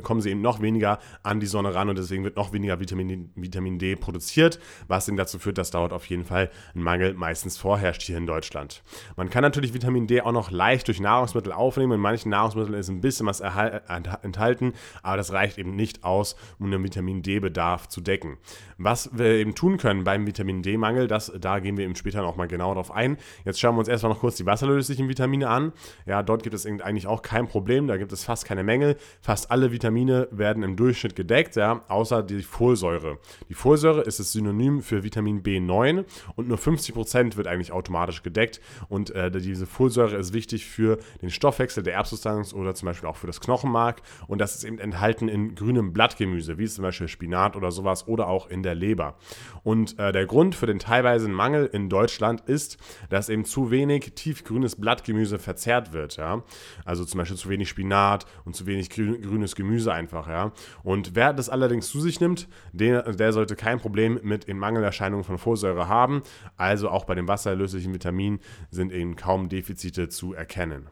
kommen 0.03 0.21
sie 0.21 0.31
eben 0.31 0.41
noch 0.41 0.61
weniger 0.61 0.99
an 1.23 1.39
die 1.39 1.45
Sonne 1.45 1.73
ran 1.73 1.89
und 1.89 1.97
deswegen 1.97 2.23
wird 2.23 2.35
noch 2.35 2.53
weniger 2.53 2.79
Vitamin, 2.79 3.31
Vitamin 3.35 3.79
D 3.79 3.95
produziert, 3.95 4.59
was 4.87 5.07
eben 5.07 5.17
dazu 5.17 5.39
führt, 5.39 5.57
dass 5.57 5.71
dort 5.71 5.93
auf 5.93 6.05
jeden 6.07 6.25
Fall 6.25 6.49
ein 6.75 6.81
Mangel 6.81 7.13
meistens 7.13 7.57
vorherrscht 7.57 8.03
hier 8.03 8.17
in 8.17 8.25
Deutschland. 8.25 8.83
Man 9.15 9.29
kann 9.29 9.41
natürlich 9.41 9.73
Vitamin 9.73 10.07
D 10.07 10.21
auch 10.21 10.31
noch 10.31 10.51
leicht 10.51 10.87
durch 10.87 10.99
Nahrungsmittel 10.99 11.51
aufnehmen. 11.51 11.93
In 11.93 12.01
manchen 12.01 12.29
Nahrungsmitteln 12.29 12.73
ist 12.73 12.89
ein 12.89 13.01
bisschen 13.01 13.27
was 13.27 13.39
enthalten, 13.39 14.73
aber 15.03 15.17
das 15.17 15.31
reicht 15.31 15.57
eben 15.57 15.75
nicht 15.75 16.03
aus, 16.03 16.35
um 16.59 16.71
den 16.71 16.83
Vitamin 16.83 17.21
D-Bedarf 17.21 17.66
zu 17.75 18.01
decken. 18.01 18.37
Was 18.77 19.09
wir 19.17 19.25
eben 19.25 19.55
tun 19.55 19.77
können 19.77 20.03
beim 20.03 20.25
Vitamin 20.27 20.61
D-Mangel, 20.61 21.07
da 21.07 21.59
gehen 21.59 21.77
wir 21.77 21.85
eben 21.85 21.95
später 21.95 22.21
noch 22.21 22.35
mal 22.35 22.47
genau 22.47 22.69
darauf 22.69 22.91
ein. 22.91 23.17
Jetzt 23.43 23.59
schauen 23.59 23.75
wir 23.75 23.79
uns 23.79 23.87
erstmal 23.87 24.13
noch 24.13 24.19
kurz 24.19 24.37
die 24.37 24.45
wasserlöslichen 24.45 25.09
Vitamine 25.09 25.49
an. 25.49 25.73
Ja, 26.05 26.23
dort 26.23 26.43
gibt 26.43 26.55
es 26.55 26.65
eigentlich 26.65 27.07
auch 27.07 27.21
kein 27.21 27.47
Problem, 27.47 27.87
da 27.87 27.97
gibt 27.97 28.13
es 28.13 28.23
fast 28.23 28.45
keine 28.45 28.63
Mängel. 28.63 28.95
Fast 29.21 29.51
alle 29.51 29.71
Vitamine 29.71 30.27
werden 30.31 30.63
im 30.63 30.75
Durchschnitt 30.75 31.15
gedeckt, 31.15 31.55
ja, 31.55 31.83
außer 31.87 32.23
die 32.23 32.43
Folsäure. 32.43 33.17
Die 33.49 33.53
Folsäure 33.53 34.01
ist 34.01 34.19
das 34.19 34.31
Synonym 34.31 34.81
für 34.81 35.03
Vitamin 35.03 35.43
B9 35.43 36.05
und 36.35 36.47
nur 36.47 36.57
50% 36.57 37.35
wird 37.35 37.47
eigentlich 37.47 37.71
automatisch 37.71 38.23
gedeckt 38.23 38.61
und 38.89 39.09
äh, 39.11 39.31
diese 39.31 39.65
Folsäure 39.65 40.15
ist 40.15 40.33
wichtig 40.33 40.65
für 40.65 40.99
den 41.21 41.29
Stoffwechsel 41.29 41.83
der 41.83 41.95
Erbsubstanz 41.95 42.53
oder 42.53 42.75
zum 42.75 42.85
Beispiel 42.85 43.09
auch 43.09 43.17
für 43.17 43.27
das 43.27 43.41
Knochenmark 43.41 44.01
und 44.27 44.39
das 44.39 44.55
ist 44.55 44.63
eben 44.63 44.79
enthalten 44.79 45.27
in 45.27 45.55
grünem 45.55 45.93
Blattgemüse, 45.93 46.57
wie 46.57 46.67
zum 46.67 46.83
Beispiel 46.83 47.07
Spinat 47.07 47.55
oder 47.57 47.71
sowas 47.71 48.07
oder 48.07 48.27
auch 48.27 48.47
in 48.47 48.63
der 48.63 48.75
Leber. 48.75 49.15
Und 49.63 49.99
äh, 49.99 50.11
der 50.11 50.25
Grund 50.25 50.55
für 50.55 50.65
den 50.65 50.79
teilweisen 50.79 51.33
Mangel 51.33 51.65
in 51.65 51.89
Deutschland 51.89 52.41
ist, 52.41 52.77
dass 53.09 53.27
eben 53.29 53.43
zu 53.43 53.71
wenig 53.71 54.13
tiefgrünes 54.15 54.75
Blattgemüse 54.75 55.39
verzehrt 55.39 55.91
wird. 55.91 56.17
Ja? 56.17 56.43
Also 56.85 57.03
zum 57.03 57.17
Beispiel 57.17 57.37
zu 57.37 57.49
wenig 57.49 57.67
Spinat 57.67 58.25
und 58.45 58.55
zu 58.55 58.65
wenig 58.65 58.89
grün, 58.89 59.21
grünes 59.21 59.55
Gemüse 59.55 59.91
einfach. 59.91 60.27
Ja? 60.27 60.53
Und 60.83 61.15
wer 61.15 61.33
das 61.33 61.49
allerdings 61.49 61.89
zu 61.89 61.99
sich 61.99 62.21
nimmt, 62.21 62.47
der, 62.71 63.11
der 63.13 63.33
sollte 63.33 63.55
kein 63.55 63.79
Problem 63.79 64.19
mit 64.23 64.47
den 64.47 64.57
Mangelerscheinungen 64.57 65.23
von 65.23 65.37
Folsäure 65.37 65.87
haben. 65.87 66.21
Also 66.55 66.89
auch 66.89 67.05
bei 67.05 67.15
den 67.15 67.27
wasserlöslichen 67.27 67.93
Vitaminen 67.93 68.39
sind 68.69 68.91
eben 68.91 69.15
kaum 69.15 69.49
Defizite 69.49 70.09
zu 70.09 70.33
erkennen. 70.33 70.87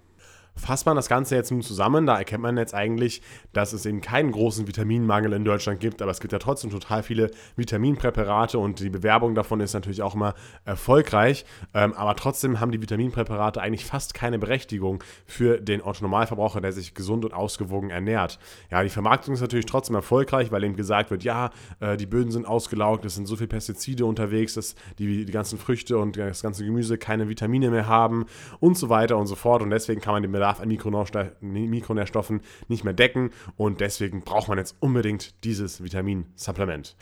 Fasst 0.58 0.86
man 0.86 0.96
das 0.96 1.10
Ganze 1.10 1.36
jetzt 1.36 1.52
nun 1.52 1.62
zusammen, 1.62 2.06
da 2.06 2.18
erkennt 2.18 2.42
man 2.42 2.58
jetzt 2.58 2.74
eigentlich, 2.74 3.22
dass 3.52 3.74
es 3.74 3.86
eben 3.86 4.00
keinen 4.00 4.32
großen 4.32 4.68
Vitaminmangel 4.68 5.34
in 5.34 5.44
Deutschland 5.44 5.82
gibt, 5.82 6.02
aber 6.02 6.12
es 6.12 6.22
gibt 6.22 6.32
ja 6.32 6.40
trotzdem 6.40 6.72
total 6.72 7.04
viele 7.04 7.30
Vitaminpräparate 7.58 8.58
und 8.58 8.80
die 8.80 8.90
Bewerbung 8.90 9.36
davon 9.36 9.60
ist 9.60 9.74
natürlich 9.74 10.02
auch 10.02 10.16
immer 10.16 10.34
erfolgreich. 10.64 11.46
Ähm, 11.74 11.94
aber 11.94 12.16
trotzdem 12.16 12.62
haben 12.62 12.72
die 12.72 12.82
Vitaminpräparate 12.82 13.62
eigentlich 13.62 13.84
fast 13.84 14.14
keine 14.14 14.40
Berechtigung 14.40 15.04
für 15.26 15.60
den 15.60 15.82
Otto-Normalverbraucher, 15.82 16.62
der 16.62 16.72
sich 16.72 16.94
gesund 16.94 17.26
und 17.26 17.34
ausgewogen 17.34 17.90
ernährt. 17.90 18.40
Ja, 18.72 18.82
die 18.82 18.90
Vermarktung 18.90 19.34
ist 19.34 19.42
natürlich 19.42 19.66
trotzdem 19.66 19.96
erfolgreich, 19.96 20.54
weil 20.54 20.64
eben 20.64 20.78
gesagt 20.78 21.12
wird, 21.12 21.26
ja, 21.26 21.50
äh, 21.82 21.98
die 21.98 22.06
Böden 22.06 22.32
sind 22.32 22.46
ausgelaugt, 22.46 23.04
es 23.04 23.16
sind 23.16 23.28
so 23.28 23.36
viele 23.36 23.50
Pestizide 23.50 24.06
unterwegs, 24.06 24.54
dass 24.54 24.76
die, 25.00 25.26
die 25.26 25.32
ganzen 25.34 25.60
Früchte 25.60 25.98
und 25.98 26.16
das 26.16 26.42
ganze 26.42 26.64
Gemüse 26.64 26.98
keine 26.98 27.28
Vitamine 27.28 27.72
mehr 27.72 27.88
haben 27.88 28.26
und 28.62 28.78
so 28.78 28.88
weiter 28.88 29.18
und 29.18 29.28
so 29.28 29.36
fort. 29.36 29.62
Und 29.62 29.70
deswegen 29.70 30.00
kann 30.00 30.14
man 30.14 30.22
den 30.22 30.32
Bedarf 30.32 30.45
an 30.50 30.68
Mikronährstoffen 30.70 32.42
nicht 32.68 32.84
mehr 32.84 32.94
decken 32.94 33.32
und 33.58 33.82
deswegen 33.82 34.22
braucht 34.22 34.48
man 34.48 34.58
jetzt 34.58 34.76
unbedingt 34.80 35.44
dieses 35.44 35.84
Vitaminsupplement. 35.84 36.96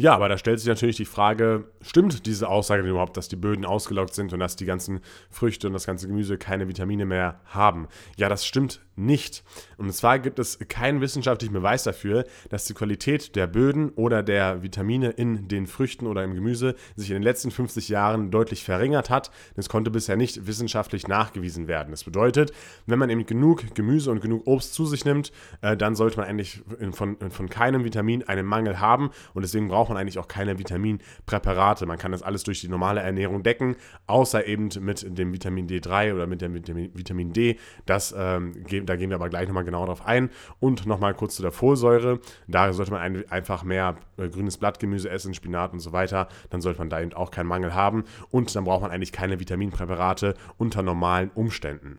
Ja, 0.00 0.14
aber 0.14 0.28
da 0.28 0.38
stellt 0.38 0.60
sich 0.60 0.68
natürlich 0.68 0.96
die 0.96 1.04
Frage, 1.04 1.64
stimmt 1.80 2.24
diese 2.24 2.48
Aussage 2.48 2.82
denn 2.82 2.90
überhaupt, 2.92 3.16
dass 3.16 3.26
die 3.26 3.34
Böden 3.34 3.64
ausgelaugt 3.64 4.14
sind 4.14 4.32
und 4.32 4.38
dass 4.38 4.54
die 4.54 4.64
ganzen 4.64 5.00
Früchte 5.28 5.66
und 5.66 5.72
das 5.72 5.86
ganze 5.86 6.06
Gemüse 6.06 6.38
keine 6.38 6.68
Vitamine 6.68 7.04
mehr 7.04 7.40
haben? 7.46 7.88
Ja, 8.16 8.28
das 8.28 8.46
stimmt 8.46 8.80
nicht. 8.94 9.42
Und 9.76 9.92
zwar 9.92 10.18
gibt 10.18 10.38
es 10.38 10.58
keinen 10.68 11.00
wissenschaftlichen 11.00 11.52
Beweis 11.52 11.84
dafür, 11.84 12.24
dass 12.48 12.64
die 12.66 12.74
Qualität 12.74 13.34
der 13.36 13.46
Böden 13.46 13.90
oder 13.90 14.22
der 14.22 14.62
Vitamine 14.62 15.10
in 15.10 15.48
den 15.48 15.66
Früchten 15.66 16.06
oder 16.06 16.22
im 16.24 16.34
Gemüse 16.34 16.74
sich 16.94 17.10
in 17.10 17.14
den 17.14 17.22
letzten 17.22 17.50
50 17.50 17.88
Jahren 17.88 18.30
deutlich 18.30 18.64
verringert 18.64 19.10
hat. 19.10 19.30
Das 19.56 19.68
konnte 19.68 19.90
bisher 19.90 20.16
nicht 20.16 20.46
wissenschaftlich 20.46 21.08
nachgewiesen 21.08 21.66
werden. 21.66 21.90
Das 21.90 22.04
bedeutet, 22.04 22.52
wenn 22.86 22.98
man 22.98 23.10
eben 23.10 23.26
genug 23.26 23.74
Gemüse 23.74 24.10
und 24.10 24.20
genug 24.20 24.46
Obst 24.46 24.74
zu 24.74 24.86
sich 24.86 25.04
nimmt, 25.04 25.32
äh, 25.60 25.76
dann 25.76 25.94
sollte 25.94 26.18
man 26.18 26.28
eigentlich 26.28 26.62
von, 26.92 27.16
von 27.30 27.48
keinem 27.48 27.84
Vitamin 27.84 28.24
einen 28.24 28.46
Mangel 28.46 28.80
haben 28.80 29.10
und 29.34 29.42
deswegen 29.42 29.68
braucht 29.68 29.87
braucht 29.88 29.94
man 29.94 30.02
eigentlich 30.02 30.18
auch 30.18 30.28
keine 30.28 30.58
Vitaminpräparate. 30.58 31.86
Man 31.86 31.96
kann 31.96 32.12
das 32.12 32.22
alles 32.22 32.42
durch 32.42 32.60
die 32.60 32.68
normale 32.68 33.00
Ernährung 33.00 33.42
decken, 33.42 33.76
außer 34.06 34.46
eben 34.46 34.68
mit 34.80 35.18
dem 35.18 35.32
Vitamin 35.32 35.66
D3 35.66 36.14
oder 36.14 36.26
mit 36.26 36.42
dem 36.42 36.54
Vitamin 36.54 37.32
D. 37.32 37.58
Das, 37.86 38.14
ähm, 38.16 38.52
da 38.84 38.96
gehen 38.96 39.08
wir 39.08 39.16
aber 39.16 39.30
gleich 39.30 39.48
nochmal 39.48 39.64
genau 39.64 39.86
drauf 39.86 40.06
ein. 40.06 40.28
Und 40.60 40.84
nochmal 40.84 41.14
kurz 41.14 41.36
zu 41.36 41.42
der 41.42 41.52
Folsäure. 41.52 42.20
Da 42.48 42.72
sollte 42.74 42.92
man 42.92 43.00
ein, 43.00 43.30
einfach 43.30 43.64
mehr 43.64 43.96
äh, 44.18 44.28
grünes 44.28 44.58
Blattgemüse 44.58 45.08
essen, 45.08 45.32
Spinat 45.32 45.72
und 45.72 45.80
so 45.80 45.92
weiter. 45.92 46.28
Dann 46.50 46.60
sollte 46.60 46.80
man 46.80 46.90
da 46.90 47.00
eben 47.00 47.14
auch 47.14 47.30
keinen 47.30 47.46
Mangel 47.46 47.74
haben. 47.74 48.04
Und 48.30 48.54
dann 48.54 48.64
braucht 48.64 48.82
man 48.82 48.90
eigentlich 48.90 49.12
keine 49.12 49.40
Vitaminpräparate 49.40 50.34
unter 50.58 50.82
normalen 50.82 51.30
Umständen. 51.34 51.98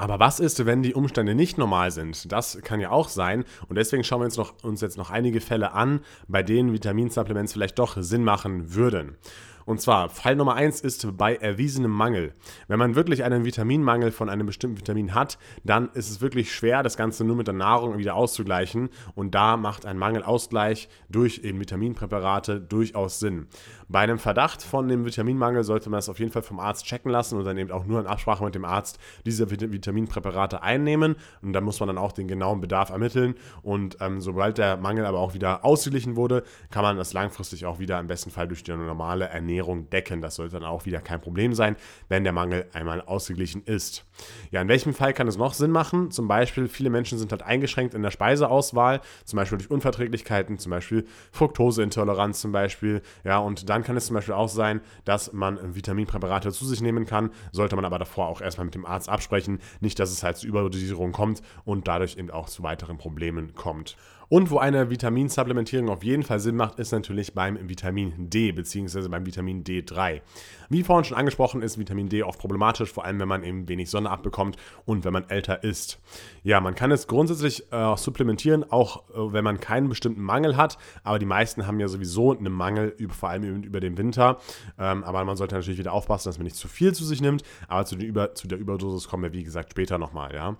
Aber 0.00 0.18
was 0.18 0.40
ist, 0.40 0.64
wenn 0.64 0.82
die 0.82 0.94
Umstände 0.94 1.34
nicht 1.34 1.58
normal 1.58 1.90
sind? 1.90 2.32
Das 2.32 2.58
kann 2.62 2.80
ja 2.80 2.90
auch 2.90 3.10
sein. 3.10 3.44
Und 3.68 3.76
deswegen 3.76 4.02
schauen 4.02 4.22
wir 4.22 4.24
uns, 4.24 4.38
noch, 4.38 4.54
uns 4.62 4.80
jetzt 4.80 4.96
noch 4.96 5.10
einige 5.10 5.42
Fälle 5.42 5.72
an, 5.72 6.00
bei 6.26 6.42
denen 6.42 6.72
Vitaminsupplements 6.72 7.52
vielleicht 7.52 7.78
doch 7.78 7.98
Sinn 8.00 8.24
machen 8.24 8.74
würden. 8.74 9.18
Und 9.66 9.80
zwar, 9.80 10.08
Fall 10.08 10.36
Nummer 10.36 10.54
1 10.54 10.80
ist 10.80 11.06
bei 11.16 11.36
erwiesenem 11.36 11.90
Mangel. 11.90 12.32
Wenn 12.68 12.78
man 12.78 12.94
wirklich 12.94 13.24
einen 13.24 13.44
Vitaminmangel 13.44 14.10
von 14.10 14.28
einem 14.28 14.46
bestimmten 14.46 14.78
Vitamin 14.78 15.14
hat, 15.14 15.38
dann 15.64 15.90
ist 15.94 16.10
es 16.10 16.20
wirklich 16.20 16.52
schwer, 16.52 16.82
das 16.82 16.96
Ganze 16.96 17.24
nur 17.24 17.36
mit 17.36 17.46
der 17.46 17.54
Nahrung 17.54 17.98
wieder 17.98 18.14
auszugleichen. 18.14 18.88
Und 19.14 19.34
da 19.34 19.56
macht 19.56 19.86
ein 19.86 19.98
Mangelausgleich 19.98 20.88
durch 21.08 21.40
eben 21.44 21.60
Vitaminpräparate 21.60 22.60
durchaus 22.60 23.20
Sinn. 23.20 23.46
Bei 23.88 24.00
einem 24.00 24.18
Verdacht 24.18 24.62
von 24.62 24.88
dem 24.88 25.04
Vitaminmangel 25.04 25.64
sollte 25.64 25.90
man 25.90 25.98
es 25.98 26.08
auf 26.08 26.18
jeden 26.18 26.32
Fall 26.32 26.42
vom 26.42 26.60
Arzt 26.60 26.86
checken 26.86 27.10
lassen 27.10 27.38
und 27.38 27.44
dann 27.44 27.58
eben 27.58 27.70
auch 27.70 27.84
nur 27.84 28.00
in 28.00 28.06
Absprache 28.06 28.44
mit 28.44 28.54
dem 28.54 28.64
Arzt 28.64 28.98
diese 29.26 29.50
Vitaminpräparate 29.50 30.62
einnehmen. 30.62 31.16
Und 31.42 31.52
da 31.52 31.60
muss 31.60 31.80
man 31.80 31.88
dann 31.88 31.98
auch 31.98 32.12
den 32.12 32.28
genauen 32.28 32.60
Bedarf 32.60 32.90
ermitteln. 32.90 33.34
Und 33.62 33.98
ähm, 34.00 34.20
sobald 34.20 34.58
der 34.58 34.76
Mangel 34.76 35.04
aber 35.04 35.18
auch 35.18 35.34
wieder 35.34 35.64
ausgeglichen 35.64 36.16
wurde, 36.16 36.44
kann 36.70 36.82
man 36.82 36.96
das 36.96 37.12
langfristig 37.12 37.66
auch 37.66 37.78
wieder 37.78 37.98
im 38.00 38.06
besten 38.06 38.30
Fall 38.30 38.48
durch 38.48 38.62
die 38.62 38.70
normale 38.70 39.26
Ernährung 39.26 39.49
decken. 39.90 40.20
Das 40.20 40.36
sollte 40.36 40.54
dann 40.54 40.64
auch 40.64 40.84
wieder 40.84 41.00
kein 41.00 41.20
Problem 41.20 41.54
sein, 41.54 41.76
wenn 42.08 42.24
der 42.24 42.32
Mangel 42.32 42.66
einmal 42.72 43.00
ausgeglichen 43.00 43.62
ist. 43.64 44.04
Ja, 44.50 44.62
in 44.62 44.68
welchem 44.68 44.94
Fall 44.94 45.12
kann 45.12 45.28
es 45.28 45.36
noch 45.36 45.54
Sinn 45.54 45.70
machen? 45.70 46.10
Zum 46.10 46.28
Beispiel, 46.28 46.68
viele 46.68 46.90
Menschen 46.90 47.18
sind 47.18 47.32
halt 47.32 47.42
eingeschränkt 47.42 47.94
in 47.94 48.02
der 48.02 48.10
Speiseauswahl, 48.10 49.00
zum 49.24 49.36
Beispiel 49.36 49.58
durch 49.58 49.70
Unverträglichkeiten, 49.70 50.58
zum 50.58 50.70
Beispiel 50.70 51.06
Fructoseintoleranz 51.32 52.40
zum 52.40 52.52
Beispiel. 52.52 53.02
Ja, 53.24 53.38
und 53.38 53.68
dann 53.68 53.82
kann 53.82 53.96
es 53.96 54.06
zum 54.06 54.14
Beispiel 54.14 54.34
auch 54.34 54.48
sein, 54.48 54.80
dass 55.04 55.32
man 55.32 55.74
Vitaminpräparate 55.74 56.52
zu 56.52 56.66
sich 56.66 56.80
nehmen 56.80 57.06
kann, 57.06 57.30
sollte 57.52 57.76
man 57.76 57.84
aber 57.84 57.98
davor 57.98 58.28
auch 58.28 58.40
erstmal 58.40 58.64
mit 58.64 58.74
dem 58.74 58.86
Arzt 58.86 59.08
absprechen, 59.08 59.60
nicht, 59.80 59.98
dass 59.98 60.10
es 60.10 60.22
halt 60.22 60.36
zu 60.36 60.46
Überdosierung 60.46 61.12
kommt 61.12 61.42
und 61.64 61.88
dadurch 61.88 62.16
eben 62.16 62.30
auch 62.30 62.48
zu 62.48 62.62
weiteren 62.62 62.98
Problemen 62.98 63.54
kommt. 63.54 63.96
Und 64.30 64.52
wo 64.52 64.58
eine 64.58 64.90
Vitaminsupplementierung 64.90 65.88
auf 65.88 66.04
jeden 66.04 66.22
Fall 66.22 66.38
Sinn 66.38 66.54
macht, 66.54 66.78
ist 66.78 66.92
natürlich 66.92 67.34
beim 67.34 67.68
Vitamin 67.68 68.30
D 68.30 68.52
bzw. 68.52 69.08
beim 69.08 69.26
Vitamin 69.26 69.64
D3. 69.64 70.20
Wie 70.68 70.84
vorhin 70.84 71.04
schon 71.04 71.16
angesprochen, 71.16 71.62
ist 71.62 71.78
Vitamin 71.78 72.08
D 72.08 72.22
oft 72.22 72.38
problematisch, 72.38 72.92
vor 72.92 73.04
allem 73.04 73.18
wenn 73.18 73.26
man 73.26 73.42
eben 73.42 73.68
wenig 73.68 73.90
Sonne 73.90 74.08
abbekommt 74.10 74.56
und 74.84 75.04
wenn 75.04 75.12
man 75.12 75.28
älter 75.28 75.64
ist. 75.64 76.00
Ja, 76.42 76.60
man 76.60 76.74
kann 76.74 76.90
es 76.90 77.06
grundsätzlich 77.06 77.70
äh, 77.72 77.96
supplementieren, 77.96 78.70
auch 78.70 79.08
äh, 79.10 79.32
wenn 79.32 79.44
man 79.44 79.60
keinen 79.60 79.88
bestimmten 79.88 80.22
Mangel 80.22 80.56
hat, 80.56 80.78
aber 81.04 81.18
die 81.18 81.26
meisten 81.26 81.66
haben 81.66 81.78
ja 81.80 81.88
sowieso 81.88 82.36
einen 82.36 82.52
Mangel, 82.52 82.94
über, 82.96 83.14
vor 83.14 83.28
allem 83.28 83.62
über 83.62 83.80
den 83.80 83.98
Winter. 83.98 84.38
Ähm, 84.78 85.04
aber 85.04 85.24
man 85.24 85.36
sollte 85.36 85.54
natürlich 85.54 85.78
wieder 85.78 85.92
aufpassen, 85.92 86.28
dass 86.28 86.38
man 86.38 86.44
nicht 86.44 86.56
zu 86.56 86.68
viel 86.68 86.94
zu 86.94 87.04
sich 87.04 87.20
nimmt, 87.20 87.42
aber 87.68 87.84
zu, 87.84 87.96
über, 87.96 88.34
zu 88.34 88.48
der 88.48 88.58
Überdosis 88.58 89.08
kommen 89.08 89.22
wir, 89.22 89.32
wie 89.32 89.44
gesagt, 89.44 89.70
später 89.70 89.98
nochmal. 89.98 90.34
Ja. 90.34 90.56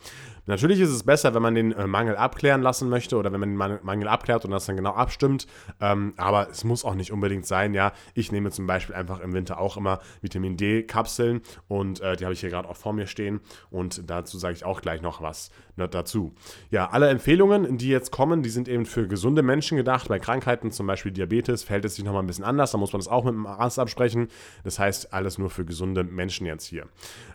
Natürlich 0.46 0.80
ist 0.80 0.90
es 0.90 1.04
besser, 1.04 1.34
wenn 1.34 1.42
man 1.42 1.54
den 1.54 1.72
äh, 1.72 1.86
Mangel 1.86 2.16
abklären 2.16 2.62
lassen 2.62 2.88
möchte 2.88 3.16
oder 3.16 3.32
wenn 3.32 3.40
man 3.40 3.50
den 3.50 3.82
Mangel 3.82 4.08
abklärt 4.08 4.44
und 4.44 4.50
das 4.50 4.66
dann 4.66 4.76
genau 4.76 4.92
abstimmt. 4.92 5.46
Ähm, 5.80 6.14
aber 6.16 6.50
es 6.50 6.64
muss 6.64 6.84
auch 6.84 6.94
nicht 6.94 7.12
unbedingt 7.12 7.46
sein. 7.46 7.72
Ja, 7.72 7.92
ich 8.14 8.32
nehme 8.32 8.50
zum 8.50 8.66
Beispiel 8.66 8.94
einfach 8.94 9.20
im 9.20 9.32
Winter 9.32 9.60
auch 9.60 9.76
immer 9.76 10.00
Vitamin 10.20 10.56
D-Kapseln 10.56 11.40
und 11.68 12.00
äh, 12.00 12.16
die 12.16 12.24
habe 12.24 12.34
ich 12.34 12.40
hier 12.40 12.50
gerade 12.50 12.68
auch 12.68 12.76
vor 12.76 12.92
mir 12.92 13.06
stehen 13.06 13.39
und 13.70 14.08
dazu 14.08 14.38
sage 14.38 14.54
ich 14.54 14.64
auch 14.64 14.80
gleich 14.80 15.02
noch 15.02 15.22
was 15.22 15.50
ne, 15.76 15.88
dazu. 15.88 16.32
Ja, 16.70 16.90
alle 16.90 17.08
Empfehlungen, 17.08 17.78
die 17.78 17.88
jetzt 17.88 18.12
kommen, 18.12 18.42
die 18.42 18.50
sind 18.50 18.68
eben 18.68 18.86
für 18.86 19.08
gesunde 19.08 19.42
Menschen 19.42 19.76
gedacht. 19.76 20.08
Bei 20.08 20.18
Krankheiten, 20.18 20.70
zum 20.70 20.86
Beispiel 20.86 21.12
Diabetes, 21.12 21.64
verhält 21.64 21.84
es 21.84 21.96
sich 21.96 22.04
nochmal 22.04 22.22
ein 22.22 22.26
bisschen 22.26 22.44
anders. 22.44 22.72
Da 22.72 22.78
muss 22.78 22.92
man 22.92 23.00
das 23.00 23.08
auch 23.08 23.24
mit 23.24 23.34
dem 23.34 23.46
Arzt 23.46 23.78
absprechen. 23.78 24.28
Das 24.64 24.78
heißt, 24.78 25.12
alles 25.12 25.38
nur 25.38 25.50
für 25.50 25.64
gesunde 25.64 26.04
Menschen 26.04 26.46
jetzt 26.46 26.66
hier. 26.66 26.86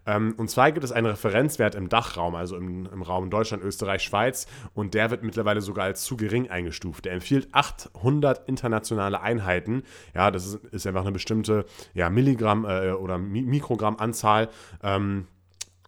Ähm, 0.06 0.36
und 0.38 0.50
zwar 0.50 0.72
gibt 0.72 0.84
es 0.84 0.92
einen 0.92 1.08
Referenzwert 1.08 1.76
im 1.76 1.90
Dachraum, 1.90 2.36
also 2.36 2.56
im, 2.56 2.86
im 2.86 3.02
Raum 3.02 3.30
Deutschland, 3.30 3.64
Österreich, 3.64 4.04
Schweiz 4.04 4.48
und 4.74 4.94
der 4.94 5.12
wird 5.12 5.24
mittlerweile 5.24 5.62
sogar 5.62 5.86
als 5.86 6.04
zu 6.04 6.16
gering 6.16 6.50
eingestuft. 6.50 7.06
Der 7.06 7.14
empfiehlt 7.14 7.50
800 7.52 8.48
internationale 8.48 9.22
Einheiten. 9.22 9.84
Ja, 10.14 10.32
das 10.32 10.46
ist, 10.46 10.56
ist 10.66 10.88
einfach 10.88 11.02
eine 11.02 11.12
bestimmte 11.12 11.66
ja, 11.94 12.10
Milligramm 12.10 12.66
äh, 12.66 12.92
oder 12.92 13.18
Mikrogramm 13.18 13.98
Anzahl. 13.98 14.50
Ähm, 14.84 15.28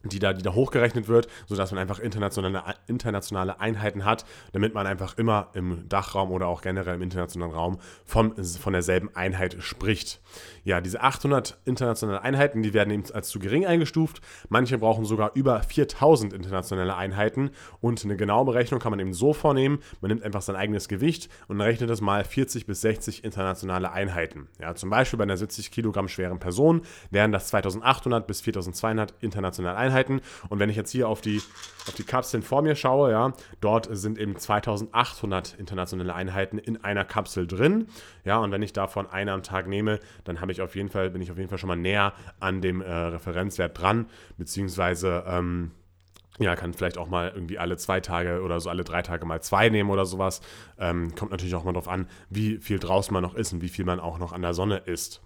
die 0.03 0.19
da, 0.19 0.33
die 0.33 0.43
da 0.43 0.53
hochgerechnet 0.53 1.07
wird, 1.07 1.27
sodass 1.47 1.71
man 1.71 1.79
einfach 1.79 1.99
internationale, 1.99 2.63
internationale 2.87 3.59
Einheiten 3.59 4.05
hat, 4.05 4.25
damit 4.53 4.73
man 4.73 4.87
einfach 4.87 5.17
immer 5.17 5.49
im 5.53 5.87
Dachraum 5.89 6.31
oder 6.31 6.47
auch 6.47 6.61
generell 6.61 6.95
im 6.95 7.01
internationalen 7.01 7.53
Raum 7.53 7.79
von, 8.05 8.35
von 8.43 8.73
derselben 8.73 9.15
Einheit 9.15 9.57
spricht. 9.59 10.21
Ja, 10.63 10.81
diese 10.81 11.01
800 11.01 11.57
internationale 11.65 12.21
Einheiten, 12.21 12.61
die 12.61 12.73
werden 12.73 12.91
eben 12.91 13.03
als 13.13 13.29
zu 13.29 13.39
gering 13.39 13.65
eingestuft. 13.65 14.21
Manche 14.49 14.77
brauchen 14.77 15.05
sogar 15.05 15.31
über 15.33 15.61
4000 15.63 16.33
internationale 16.33 16.95
Einheiten 16.95 17.51
und 17.79 18.03
eine 18.03 18.17
genaue 18.17 18.45
Berechnung 18.45 18.79
kann 18.79 18.91
man 18.91 18.99
eben 18.99 19.13
so 19.13 19.33
vornehmen, 19.33 19.79
man 20.01 20.09
nimmt 20.09 20.23
einfach 20.23 20.41
sein 20.41 20.55
eigenes 20.55 20.87
Gewicht 20.87 21.29
und 21.47 21.61
rechnet 21.61 21.89
das 21.89 22.01
mal 22.01 22.23
40 22.23 22.65
bis 22.65 22.81
60 22.81 23.23
internationale 23.23 23.91
Einheiten. 23.91 24.47
Ja, 24.59 24.75
zum 24.75 24.89
Beispiel 24.89 25.17
bei 25.17 25.23
einer 25.23 25.37
70 25.37 25.71
Kilogramm 25.71 26.07
schweren 26.07 26.39
Person 26.39 26.81
wären 27.09 27.31
das 27.31 27.47
2800 27.47 28.27
bis 28.27 28.41
4200 28.41 29.13
internationale 29.21 29.77
Einheiten. 29.77 29.86
Einheiten. 29.87 30.21
Und 30.49 30.59
wenn 30.59 30.69
ich 30.69 30.75
jetzt 30.75 30.91
hier 30.91 31.07
auf 31.07 31.21
die, 31.21 31.41
auf 31.87 31.95
die 31.95 32.03
Kapseln 32.03 32.43
vor 32.43 32.61
mir 32.61 32.75
schaue, 32.75 33.11
ja, 33.11 33.33
dort 33.61 33.87
sind 33.91 34.17
eben 34.17 34.35
2800 34.35 35.55
internationale 35.57 36.13
Einheiten 36.13 36.57
in 36.57 36.83
einer 36.83 37.05
Kapsel 37.05 37.47
drin. 37.47 37.87
Ja, 38.25 38.37
und 38.37 38.51
wenn 38.51 38.61
ich 38.61 38.73
davon 38.73 39.07
eine 39.09 39.31
am 39.31 39.43
Tag 39.43 39.67
nehme, 39.67 39.99
dann 40.23 40.41
habe 40.41 40.51
ich 40.51 40.61
auf 40.61 40.75
jeden 40.75 40.89
Fall, 40.89 41.09
bin 41.09 41.21
ich 41.21 41.31
auf 41.31 41.37
jeden 41.37 41.49
Fall 41.49 41.57
schon 41.57 41.69
mal 41.69 41.75
näher 41.75 42.13
an 42.39 42.61
dem 42.61 42.81
äh, 42.81 42.91
Referenzwert 42.91 43.79
dran, 43.79 44.07
beziehungsweise 44.37 45.23
ähm, 45.27 45.71
ja, 46.39 46.55
kann 46.55 46.73
vielleicht 46.73 46.97
auch 46.97 47.07
mal 47.07 47.31
irgendwie 47.33 47.57
alle 47.57 47.77
zwei 47.77 47.99
Tage 47.99 48.41
oder 48.41 48.59
so 48.59 48.69
alle 48.69 48.83
drei 48.83 49.01
Tage 49.01 49.25
mal 49.25 49.41
zwei 49.41 49.69
nehmen 49.69 49.89
oder 49.89 50.05
sowas. 50.05 50.41
Ähm, 50.77 51.15
kommt 51.15 51.31
natürlich 51.31 51.55
auch 51.55 51.63
mal 51.63 51.73
darauf 51.73 51.87
an, 51.87 52.07
wie 52.29 52.57
viel 52.57 52.79
draußen 52.79 53.11
man 53.13 53.23
noch 53.23 53.33
ist 53.33 53.53
und 53.53 53.61
wie 53.61 53.69
viel 53.69 53.85
man 53.85 53.99
auch 53.99 54.19
noch 54.19 54.33
an 54.33 54.43
der 54.43 54.53
Sonne 54.53 54.77
isst. 54.85 55.21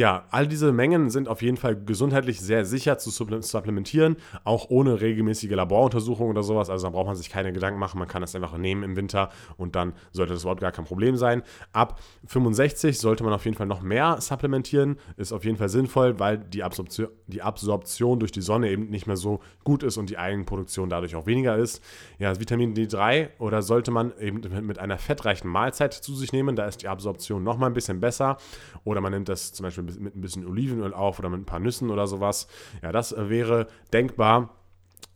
Ja, 0.00 0.24
all 0.30 0.46
diese 0.46 0.72
Mengen 0.72 1.10
sind 1.10 1.28
auf 1.28 1.42
jeden 1.42 1.58
Fall 1.58 1.76
gesundheitlich 1.76 2.40
sehr 2.40 2.64
sicher 2.64 2.96
zu 2.96 3.10
supplementieren, 3.10 4.16
auch 4.44 4.70
ohne 4.70 5.02
regelmäßige 5.02 5.50
Laboruntersuchungen 5.50 6.30
oder 6.30 6.42
sowas. 6.42 6.70
Also 6.70 6.86
da 6.86 6.90
braucht 6.90 7.08
man 7.08 7.16
sich 7.16 7.28
keine 7.28 7.52
Gedanken 7.52 7.78
machen, 7.78 7.98
man 7.98 8.08
kann 8.08 8.22
das 8.22 8.34
einfach 8.34 8.56
nehmen 8.56 8.82
im 8.82 8.96
Winter 8.96 9.28
und 9.58 9.76
dann 9.76 9.92
sollte 10.10 10.32
das 10.32 10.40
überhaupt 10.40 10.62
gar 10.62 10.72
kein 10.72 10.86
Problem 10.86 11.16
sein. 11.18 11.42
Ab 11.74 12.00
65 12.24 12.98
sollte 12.98 13.24
man 13.24 13.34
auf 13.34 13.44
jeden 13.44 13.58
Fall 13.58 13.66
noch 13.66 13.82
mehr 13.82 14.22
supplementieren, 14.22 14.96
ist 15.18 15.34
auf 15.34 15.44
jeden 15.44 15.58
Fall 15.58 15.68
sinnvoll, 15.68 16.18
weil 16.18 16.38
die 16.38 16.62
Absorption, 16.62 17.08
die 17.26 17.42
Absorption 17.42 18.18
durch 18.20 18.32
die 18.32 18.40
Sonne 18.40 18.70
eben 18.70 18.88
nicht 18.88 19.06
mehr 19.06 19.18
so 19.18 19.40
gut 19.64 19.82
ist 19.82 19.98
und 19.98 20.08
die 20.08 20.16
Eigenproduktion 20.16 20.88
dadurch 20.88 21.14
auch 21.14 21.26
weniger 21.26 21.58
ist. 21.58 21.84
Ja, 22.18 22.40
Vitamin 22.40 22.72
D3 22.72 23.32
oder 23.38 23.60
sollte 23.60 23.90
man 23.90 24.14
eben 24.18 24.40
mit 24.66 24.78
einer 24.78 24.96
fettreichen 24.96 25.50
Mahlzeit 25.50 25.92
zu 25.92 26.14
sich 26.14 26.32
nehmen, 26.32 26.56
da 26.56 26.64
ist 26.64 26.80
die 26.80 26.88
Absorption 26.88 27.44
noch 27.44 27.58
mal 27.58 27.66
ein 27.66 27.74
bisschen 27.74 28.00
besser. 28.00 28.38
Oder 28.84 29.02
man 29.02 29.12
nimmt 29.12 29.28
das 29.28 29.52
zum 29.52 29.64
Beispiel 29.64 29.89
mit 29.98 30.14
ein 30.14 30.20
bisschen 30.20 30.46
Olivenöl 30.46 30.94
auf 30.94 31.18
oder 31.18 31.28
mit 31.28 31.40
ein 31.40 31.46
paar 31.46 31.60
Nüssen 31.60 31.90
oder 31.90 32.06
sowas. 32.06 32.46
Ja, 32.82 32.92
das 32.92 33.14
wäre 33.16 33.66
denkbar. 33.92 34.56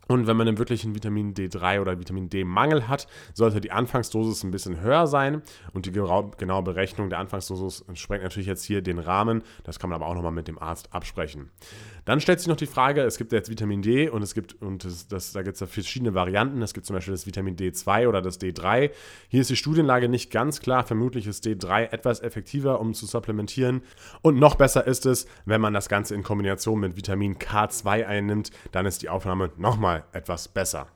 Und 0.06 0.26
wenn 0.26 0.36
man 0.36 0.46
einen 0.46 0.58
wirklichen 0.58 0.94
Vitamin 0.94 1.32
D3 1.32 1.80
oder 1.80 1.98
Vitamin 1.98 2.28
D-Mangel 2.28 2.88
hat, 2.88 3.06
sollte 3.32 3.62
die 3.62 3.72
Anfangsdosis 3.72 4.44
ein 4.44 4.50
bisschen 4.50 4.82
höher 4.82 5.06
sein. 5.06 5.40
Und 5.72 5.86
die 5.86 5.92
genaue 5.92 6.62
Berechnung 6.62 7.08
der 7.08 7.20
Anfangsdosis 7.20 7.86
sprengt 7.94 8.22
natürlich 8.22 8.46
jetzt 8.46 8.64
hier 8.64 8.82
den 8.82 8.98
Rahmen. 8.98 9.42
Das 9.62 9.78
kann 9.78 9.88
man 9.88 10.02
aber 10.02 10.10
auch 10.10 10.14
nochmal 10.14 10.30
mit 10.30 10.46
dem 10.46 10.58
Arzt 10.58 10.92
absprechen. 10.92 11.50
Dann 12.04 12.20
stellt 12.20 12.40
sich 12.40 12.48
noch 12.48 12.56
die 12.56 12.66
Frage, 12.66 13.02
es 13.02 13.16
gibt 13.18 13.32
jetzt 13.32 13.50
Vitamin 13.50 13.82
D 13.82 14.08
und 14.08 14.22
es 14.22 14.34
gibt, 14.34 14.60
und 14.60 14.84
das, 14.84 15.08
das, 15.08 15.32
da 15.32 15.42
gibt 15.42 15.54
es 15.54 15.60
ja 15.60 15.66
verschiedene 15.66 16.14
Varianten. 16.14 16.60
Es 16.62 16.74
gibt 16.74 16.86
zum 16.86 16.94
Beispiel 16.94 17.12
das 17.12 17.26
Vitamin 17.26 17.56
D2 17.56 18.08
oder 18.08 18.20
das 18.20 18.40
D3. 18.40 18.90
Hier 19.28 19.40
ist 19.40 19.50
die 19.50 19.56
Studienlage 19.56 20.08
nicht 20.08 20.30
ganz 20.30 20.60
klar. 20.60 20.84
Vermutlich 20.84 21.26
ist 21.26 21.46
D3 21.46 21.92
etwas 21.92 22.20
effektiver, 22.20 22.80
um 22.80 22.94
zu 22.94 23.06
supplementieren. 23.06 23.82
Und 24.22 24.38
noch 24.38 24.56
besser 24.56 24.86
ist 24.86 25.06
es, 25.06 25.26
wenn 25.46 25.60
man 25.60 25.72
das 25.72 25.88
Ganze 25.88 26.14
in 26.14 26.22
Kombination 26.22 26.80
mit 26.80 26.96
Vitamin 26.96 27.36
K2 27.36 28.06
einnimmt, 28.06 28.50
dann 28.72 28.86
ist 28.86 29.02
die 29.02 29.08
Aufnahme 29.08 29.50
nochmal 29.56 30.04
etwas 30.12 30.48
besser. 30.48 30.88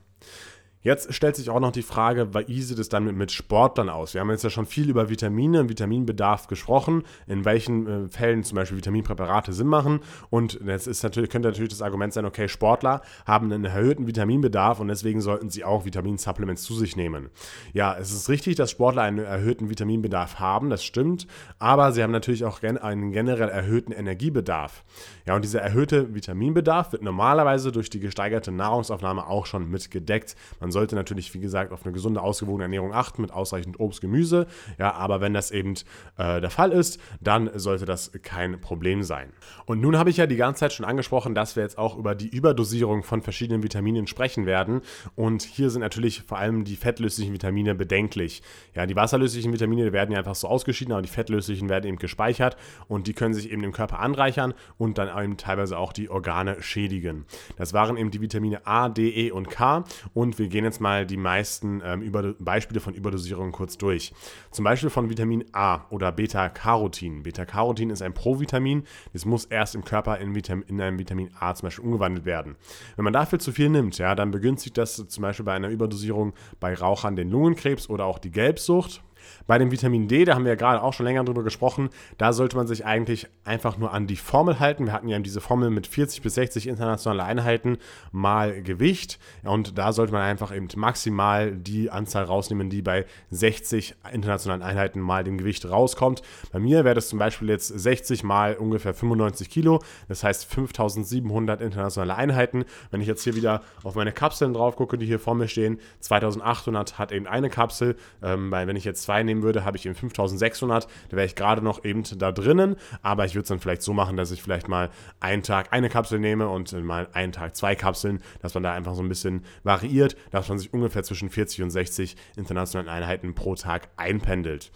Jetzt 0.88 1.12
stellt 1.12 1.36
sich 1.36 1.50
auch 1.50 1.60
noch 1.60 1.70
die 1.70 1.82
Frage, 1.82 2.30
wie 2.46 2.62
sieht 2.62 2.78
es 2.78 2.88
dann 2.88 3.04
mit, 3.04 3.14
mit, 3.14 3.30
Sportlern 3.30 3.90
aus? 3.90 4.14
Wir 4.14 4.22
haben 4.22 4.30
jetzt 4.30 4.42
ja 4.42 4.48
schon 4.48 4.64
viel 4.64 4.88
über 4.88 5.10
Vitamine 5.10 5.60
und 5.60 5.68
Vitaminbedarf 5.68 6.46
gesprochen, 6.46 7.02
in 7.26 7.44
welchen 7.44 8.06
äh, 8.06 8.08
Fällen 8.08 8.42
zum 8.42 8.56
Beispiel 8.56 8.78
Vitaminpräparate 8.78 9.52
Sinn 9.52 9.66
machen. 9.66 10.00
Und 10.30 10.60
jetzt 10.64 10.86
ist 10.86 11.02
natürlich, 11.02 11.28
könnte 11.28 11.48
natürlich 11.48 11.68
das 11.68 11.82
Argument 11.82 12.14
sein, 12.14 12.24
okay, 12.24 12.48
Sportler 12.48 13.02
haben 13.26 13.52
einen 13.52 13.66
erhöhten 13.66 14.06
Vitaminbedarf 14.06 14.80
und 14.80 14.88
deswegen 14.88 15.20
sollten 15.20 15.50
sie 15.50 15.62
auch 15.62 15.84
Vitaminsupplements 15.84 16.62
zu 16.62 16.72
sich 16.72 16.96
nehmen. 16.96 17.28
Ja, 17.74 17.94
es 17.94 18.10
ist 18.10 18.30
richtig, 18.30 18.56
dass 18.56 18.70
Sportler 18.70 19.02
einen 19.02 19.18
erhöhten 19.18 19.68
Vitaminbedarf 19.68 20.40
haben, 20.40 20.70
das 20.70 20.82
stimmt, 20.82 21.26
aber 21.58 21.92
sie 21.92 22.02
haben 22.02 22.12
natürlich 22.12 22.46
auch 22.46 22.62
einen 22.62 23.12
generell 23.12 23.50
erhöhten 23.50 23.92
Energiebedarf. 23.92 24.84
Ja, 25.26 25.36
und 25.36 25.44
dieser 25.44 25.60
erhöhte 25.60 26.14
Vitaminbedarf 26.14 26.92
wird 26.92 27.02
normalerweise 27.02 27.72
durch 27.72 27.90
die 27.90 28.00
gesteigerte 28.00 28.52
Nahrungsaufnahme 28.52 29.26
auch 29.26 29.44
schon 29.44 29.68
mitgedeckt. 29.68 30.34
Man 30.60 30.72
sollte 30.78 30.94
natürlich, 30.94 31.34
wie 31.34 31.40
gesagt, 31.40 31.72
auf 31.72 31.84
eine 31.84 31.92
gesunde, 31.92 32.22
ausgewogene 32.22 32.62
Ernährung 32.62 32.94
achten 32.94 33.20
mit 33.20 33.32
ausreichend 33.32 33.80
Obst, 33.80 34.00
Gemüse. 34.00 34.46
Ja, 34.78 34.94
aber 34.94 35.20
wenn 35.20 35.34
das 35.34 35.50
eben 35.50 35.74
äh, 36.18 36.40
der 36.40 36.50
Fall 36.50 36.70
ist, 36.70 37.00
dann 37.20 37.50
sollte 37.54 37.84
das 37.84 38.12
kein 38.22 38.60
Problem 38.60 39.02
sein. 39.02 39.32
Und 39.66 39.80
nun 39.80 39.98
habe 39.98 40.10
ich 40.10 40.18
ja 40.18 40.28
die 40.28 40.36
ganze 40.36 40.60
Zeit 40.60 40.72
schon 40.72 40.86
angesprochen, 40.86 41.34
dass 41.34 41.56
wir 41.56 41.64
jetzt 41.64 41.78
auch 41.78 41.96
über 41.98 42.14
die 42.14 42.28
Überdosierung 42.28 43.02
von 43.02 43.22
verschiedenen 43.22 43.64
Vitaminen 43.64 44.06
sprechen 44.06 44.46
werden. 44.46 44.82
Und 45.16 45.42
hier 45.42 45.70
sind 45.70 45.80
natürlich 45.80 46.22
vor 46.22 46.38
allem 46.38 46.62
die 46.62 46.76
fettlöslichen 46.76 47.32
Vitamine 47.32 47.74
bedenklich. 47.74 48.42
Ja, 48.76 48.86
die 48.86 48.94
wasserlöslichen 48.94 49.52
Vitamine 49.52 49.92
werden 49.92 50.12
ja 50.12 50.18
einfach 50.18 50.36
so 50.36 50.46
ausgeschieden, 50.46 50.92
aber 50.92 51.02
die 51.02 51.08
fettlöslichen 51.08 51.68
werden 51.68 51.88
eben 51.88 51.98
gespeichert 51.98 52.56
und 52.86 53.08
die 53.08 53.14
können 53.14 53.34
sich 53.34 53.50
eben 53.50 53.64
im 53.64 53.72
Körper 53.72 53.98
anreichern 53.98 54.54
und 54.76 54.96
dann 54.98 55.08
eben 55.24 55.36
teilweise 55.38 55.76
auch 55.76 55.92
die 55.92 56.08
Organe 56.08 56.62
schädigen. 56.62 57.24
Das 57.56 57.72
waren 57.72 57.96
eben 57.96 58.12
die 58.12 58.20
Vitamine 58.20 58.64
A, 58.64 58.88
D, 58.88 59.08
E 59.08 59.32
und 59.32 59.50
K 59.50 59.82
und 60.14 60.38
wir 60.38 60.46
gehen 60.46 60.57
jetzt 60.64 60.80
mal 60.80 61.06
die 61.06 61.16
meisten 61.16 61.82
ähm, 61.84 62.02
über 62.02 62.34
Beispiele 62.38 62.80
von 62.80 62.94
Überdosierungen 62.94 63.52
kurz 63.52 63.78
durch. 63.78 64.12
Zum 64.50 64.64
Beispiel 64.64 64.90
von 64.90 65.10
Vitamin 65.10 65.44
A 65.52 65.86
oder 65.90 66.12
Beta-Carotin. 66.12 67.22
Beta-Carotin 67.22 67.90
ist 67.90 68.02
ein 68.02 68.14
Provitamin, 68.14 68.84
das 69.12 69.24
muss 69.24 69.44
erst 69.44 69.74
im 69.74 69.84
Körper 69.84 70.18
in, 70.18 70.34
Vitam 70.34 70.62
in 70.66 70.80
ein 70.80 70.98
Vitamin 70.98 71.30
A 71.38 71.54
zum 71.54 71.66
Beispiel 71.66 71.84
umgewandelt 71.84 72.24
werden. 72.24 72.56
Wenn 72.96 73.04
man 73.04 73.12
dafür 73.12 73.38
zu 73.38 73.52
viel 73.52 73.68
nimmt, 73.68 73.98
ja, 73.98 74.14
dann 74.14 74.30
begünstigt 74.30 74.78
das 74.78 74.96
zum 75.08 75.22
Beispiel 75.22 75.44
bei 75.44 75.54
einer 75.54 75.68
Überdosierung 75.68 76.32
bei 76.60 76.74
Rauchern 76.74 77.16
den 77.16 77.30
Lungenkrebs 77.30 77.88
oder 77.88 78.04
auch 78.04 78.18
die 78.18 78.30
Gelbsucht. 78.30 79.02
Bei 79.46 79.58
dem 79.58 79.70
Vitamin 79.70 80.08
D, 80.08 80.24
da 80.24 80.34
haben 80.34 80.44
wir 80.44 80.52
ja 80.52 80.56
gerade 80.56 80.82
auch 80.82 80.92
schon 80.92 81.06
länger 81.06 81.24
drüber 81.24 81.42
gesprochen, 81.42 81.90
da 82.18 82.32
sollte 82.32 82.56
man 82.56 82.66
sich 82.66 82.84
eigentlich 82.84 83.26
einfach 83.44 83.78
nur 83.78 83.92
an 83.92 84.06
die 84.06 84.16
Formel 84.16 84.60
halten. 84.60 84.86
Wir 84.86 84.92
hatten 84.92 85.08
ja 85.08 85.18
diese 85.18 85.40
Formel 85.40 85.70
mit 85.70 85.86
40 85.86 86.22
bis 86.22 86.34
60 86.34 86.68
internationale 86.68 87.24
Einheiten 87.24 87.78
mal 88.12 88.62
Gewicht. 88.62 89.18
Und 89.44 89.78
da 89.78 89.92
sollte 89.92 90.12
man 90.12 90.22
einfach 90.22 90.54
eben 90.54 90.68
maximal 90.76 91.52
die 91.52 91.90
Anzahl 91.90 92.24
rausnehmen, 92.24 92.70
die 92.70 92.82
bei 92.82 93.06
60 93.30 93.96
internationalen 94.12 94.62
Einheiten 94.62 95.00
mal 95.00 95.24
dem 95.24 95.38
Gewicht 95.38 95.68
rauskommt. 95.68 96.22
Bei 96.52 96.58
mir 96.58 96.84
wäre 96.84 96.94
das 96.94 97.08
zum 97.08 97.18
Beispiel 97.18 97.48
jetzt 97.48 97.68
60 97.68 98.24
mal 98.24 98.54
ungefähr 98.56 98.94
95 98.94 99.50
Kilo. 99.50 99.80
Das 100.08 100.24
heißt 100.24 100.46
5700 100.46 101.60
internationale 101.60 102.16
Einheiten. 102.16 102.64
Wenn 102.90 103.00
ich 103.00 103.06
jetzt 103.06 103.24
hier 103.24 103.34
wieder 103.34 103.62
auf 103.82 103.94
meine 103.94 104.12
Kapseln 104.12 104.52
drauf 104.52 104.76
gucke, 104.76 104.98
die 104.98 105.06
hier 105.06 105.18
vor 105.18 105.34
mir 105.34 105.48
stehen, 105.48 105.80
2800 106.00 106.98
hat 106.98 107.12
eben 107.12 107.26
eine 107.26 107.50
Kapsel. 107.50 107.96
Ähm, 108.22 108.50
weil 108.50 108.66
wenn 108.66 108.76
ich 108.76 108.84
jetzt 108.84 109.02
zwei 109.02 109.17
einnehmen 109.18 109.42
würde, 109.42 109.64
habe 109.64 109.76
ich 109.76 109.86
eben 109.86 109.94
5600. 109.94 110.88
Da 111.08 111.16
wäre 111.16 111.26
ich 111.26 111.34
gerade 111.34 111.62
noch 111.62 111.84
eben 111.84 112.02
da 112.16 112.32
drinnen. 112.32 112.76
Aber 113.02 113.24
ich 113.24 113.34
würde 113.34 113.42
es 113.42 113.48
dann 113.48 113.60
vielleicht 113.60 113.82
so 113.82 113.92
machen, 113.92 114.16
dass 114.16 114.30
ich 114.30 114.42
vielleicht 114.42 114.68
mal 114.68 114.90
einen 115.20 115.42
Tag 115.42 115.72
eine 115.72 115.88
Kapsel 115.88 116.18
nehme 116.18 116.48
und 116.48 116.72
mal 116.84 117.08
einen 117.12 117.32
Tag 117.32 117.56
zwei 117.56 117.74
Kapseln, 117.74 118.22
dass 118.40 118.54
man 118.54 118.62
da 118.62 118.72
einfach 118.72 118.94
so 118.94 119.02
ein 119.02 119.08
bisschen 119.08 119.44
variiert, 119.64 120.16
dass 120.30 120.48
man 120.48 120.58
sich 120.58 120.72
ungefähr 120.72 121.02
zwischen 121.02 121.30
40 121.30 121.62
und 121.62 121.70
60 121.70 122.16
internationalen 122.36 122.88
Einheiten 122.88 123.34
pro 123.34 123.54
Tag 123.54 123.88
einpendelt. 123.96 124.70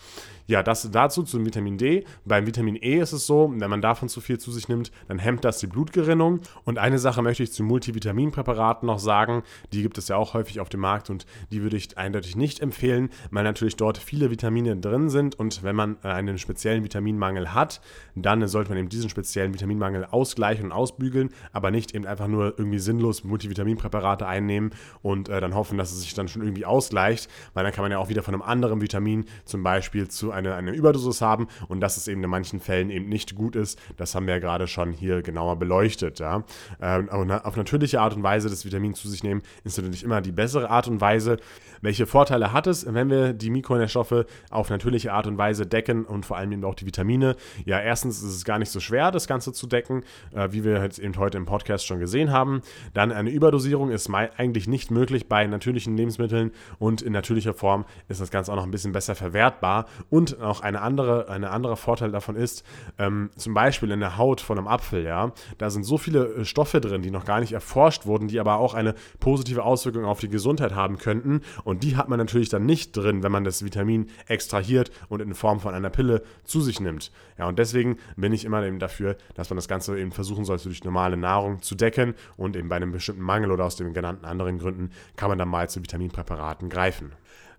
Ja, 0.46 0.62
das 0.62 0.90
dazu 0.90 1.22
zum 1.22 1.46
Vitamin 1.46 1.78
D. 1.78 2.04
Beim 2.24 2.46
Vitamin 2.46 2.76
E 2.76 2.98
ist 2.98 3.12
es 3.12 3.26
so, 3.26 3.52
wenn 3.54 3.70
man 3.70 3.80
davon 3.80 4.08
zu 4.08 4.20
viel 4.20 4.38
zu 4.38 4.50
sich 4.50 4.68
nimmt, 4.68 4.90
dann 5.08 5.18
hemmt 5.18 5.44
das 5.44 5.58
die 5.58 5.66
Blutgerinnung. 5.66 6.40
Und 6.64 6.78
eine 6.78 6.98
Sache 6.98 7.22
möchte 7.22 7.42
ich 7.42 7.52
zu 7.52 7.62
Multivitaminpräparaten 7.62 8.86
noch 8.86 8.98
sagen. 8.98 9.42
Die 9.72 9.82
gibt 9.82 9.98
es 9.98 10.08
ja 10.08 10.16
auch 10.16 10.34
häufig 10.34 10.60
auf 10.60 10.68
dem 10.68 10.80
Markt 10.80 11.10
und 11.10 11.26
die 11.52 11.62
würde 11.62 11.76
ich 11.76 11.96
eindeutig 11.96 12.36
nicht 12.36 12.60
empfehlen, 12.60 13.10
weil 13.30 13.44
natürlich 13.44 13.76
dort 13.76 13.98
viele 13.98 14.30
Vitamine 14.30 14.76
drin 14.76 15.08
sind. 15.10 15.38
Und 15.38 15.62
wenn 15.62 15.76
man 15.76 16.02
einen 16.02 16.38
speziellen 16.38 16.82
Vitaminmangel 16.82 17.54
hat, 17.54 17.80
dann 18.14 18.46
sollte 18.48 18.70
man 18.70 18.78
eben 18.78 18.88
diesen 18.88 19.10
speziellen 19.10 19.54
Vitaminmangel 19.54 20.06
ausgleichen 20.06 20.66
und 20.66 20.72
ausbügeln, 20.72 21.30
aber 21.52 21.70
nicht 21.70 21.94
eben 21.94 22.06
einfach 22.06 22.26
nur 22.26 22.58
irgendwie 22.58 22.78
sinnlos 22.78 23.24
Multivitaminpräparate 23.24 24.26
einnehmen 24.26 24.70
und 25.02 25.28
äh, 25.28 25.40
dann 25.40 25.54
hoffen, 25.54 25.78
dass 25.78 25.92
es 25.92 26.02
sich 26.02 26.14
dann 26.14 26.28
schon 26.28 26.42
irgendwie 26.42 26.66
ausgleicht, 26.66 27.30
weil 27.54 27.64
dann 27.64 27.72
kann 27.72 27.82
man 27.82 27.92
ja 27.92 27.98
auch 27.98 28.08
wieder 28.08 28.22
von 28.22 28.34
einem 28.34 28.42
anderen 28.42 28.80
Vitamin 28.80 29.24
zum 29.44 29.62
Beispiel 29.62 30.08
zu 30.08 30.31
eine, 30.32 30.54
eine 30.54 30.72
Überdosis 30.72 31.20
haben 31.20 31.48
und 31.68 31.80
dass 31.80 31.96
es 31.96 32.08
eben 32.08 32.22
in 32.22 32.30
manchen 32.30 32.60
Fällen 32.60 32.90
eben 32.90 33.08
nicht 33.08 33.34
gut 33.34 33.56
ist. 33.56 33.80
Das 33.96 34.14
haben 34.14 34.26
wir 34.26 34.34
ja 34.34 34.40
gerade 34.40 34.66
schon 34.66 34.92
hier 34.92 35.22
genauer 35.22 35.56
beleuchtet. 35.58 36.18
Ja. 36.18 36.44
Ähm, 36.80 37.08
auf 37.10 37.56
natürliche 37.56 38.00
Art 38.00 38.14
und 38.14 38.22
Weise 38.22 38.48
das 38.48 38.64
Vitamin 38.64 38.94
zu 38.94 39.08
sich 39.08 39.22
nehmen, 39.22 39.42
ist 39.64 39.76
natürlich 39.76 40.04
immer 40.04 40.20
die 40.20 40.32
bessere 40.32 40.70
Art 40.70 40.88
und 40.88 41.00
Weise. 41.00 41.38
Welche 41.80 42.06
Vorteile 42.06 42.52
hat 42.52 42.68
es, 42.68 42.86
wenn 42.92 43.10
wir 43.10 43.32
die 43.32 43.50
Mikronährstoffe 43.50 44.24
auf 44.50 44.70
natürliche 44.70 45.12
Art 45.12 45.26
und 45.26 45.36
Weise 45.36 45.66
decken 45.66 46.04
und 46.04 46.24
vor 46.24 46.36
allem 46.36 46.52
eben 46.52 46.64
auch 46.64 46.76
die 46.76 46.86
Vitamine? 46.86 47.34
Ja, 47.64 47.80
erstens 47.80 48.22
ist 48.22 48.34
es 48.36 48.44
gar 48.44 48.60
nicht 48.60 48.70
so 48.70 48.78
schwer, 48.78 49.10
das 49.10 49.26
Ganze 49.26 49.52
zu 49.52 49.66
decken, 49.66 50.04
äh, 50.32 50.48
wie 50.52 50.62
wir 50.62 50.80
jetzt 50.82 51.00
eben 51.00 51.16
heute 51.18 51.38
im 51.38 51.44
Podcast 51.44 51.84
schon 51.84 51.98
gesehen 51.98 52.30
haben. 52.30 52.62
Dann 52.94 53.10
eine 53.10 53.30
Überdosierung 53.30 53.90
ist 53.90 54.08
eigentlich 54.12 54.68
nicht 54.68 54.90
möglich 54.92 55.28
bei 55.28 55.44
natürlichen 55.46 55.96
Lebensmitteln 55.96 56.52
und 56.78 57.02
in 57.02 57.12
natürlicher 57.12 57.54
Form 57.54 57.84
ist 58.08 58.20
das 58.20 58.30
Ganze 58.30 58.52
auch 58.52 58.56
noch 58.56 58.64
ein 58.64 58.70
bisschen 58.70 58.92
besser 58.92 59.16
verwertbar. 59.16 59.86
Und 60.08 60.21
auch 60.40 60.60
eine 60.60 60.80
andere, 60.80 61.28
eine 61.28 61.50
andere 61.50 61.76
Vorteil 61.76 62.12
davon 62.12 62.36
ist, 62.36 62.64
ähm, 62.98 63.30
zum 63.36 63.54
Beispiel 63.54 63.90
in 63.90 64.00
der 64.00 64.16
Haut 64.18 64.40
von 64.40 64.56
einem 64.56 64.68
Apfel, 64.68 65.04
ja, 65.04 65.32
da 65.58 65.70
sind 65.70 65.82
so 65.82 65.98
viele 65.98 66.26
äh, 66.26 66.44
Stoffe 66.44 66.80
drin, 66.80 67.02
die 67.02 67.10
noch 67.10 67.24
gar 67.24 67.40
nicht 67.40 67.52
erforscht 67.52 68.06
wurden, 68.06 68.28
die 68.28 68.38
aber 68.38 68.58
auch 68.58 68.74
eine 68.74 68.94
positive 69.18 69.64
Auswirkung 69.64 70.04
auf 70.04 70.20
die 70.20 70.28
Gesundheit 70.28 70.74
haben 70.74 70.98
könnten. 70.98 71.40
Und 71.64 71.72
und 71.72 71.82
die 71.82 71.96
hat 71.96 72.10
man 72.10 72.18
natürlich 72.18 72.50
dann 72.50 72.66
nicht 72.66 72.94
drin, 72.94 73.22
wenn 73.22 73.32
man 73.32 73.44
das 73.44 73.64
Vitamin 73.64 74.10
extrahiert 74.26 74.90
und 75.08 75.22
in 75.22 75.32
Form 75.32 75.58
von 75.58 75.74
einer 75.74 75.88
Pille 75.88 76.22
zu 76.44 76.60
sich 76.60 76.80
nimmt. 76.80 77.10
Ja, 77.38 77.48
und 77.48 77.58
deswegen 77.58 77.96
bin 78.14 78.34
ich 78.34 78.44
immer 78.44 78.62
eben 78.62 78.78
dafür, 78.78 79.16
dass 79.32 79.48
man 79.48 79.56
das 79.56 79.68
Ganze 79.68 79.98
eben 79.98 80.12
versuchen 80.12 80.44
sollte, 80.44 80.64
durch 80.64 80.84
normale 80.84 81.16
Nahrung 81.16 81.62
zu 81.62 81.74
decken 81.74 82.14
und 82.36 82.56
eben 82.56 82.68
bei 82.68 82.76
einem 82.76 82.92
bestimmten 82.92 83.22
Mangel 83.22 83.50
oder 83.50 83.64
aus 83.64 83.76
den 83.76 83.94
genannten 83.94 84.26
anderen 84.26 84.58
Gründen 84.58 84.90
kann 85.16 85.30
man 85.30 85.38
dann 85.38 85.48
mal 85.48 85.70
zu 85.70 85.80
Vitaminpräparaten 85.80 86.68
greifen. 86.68 87.12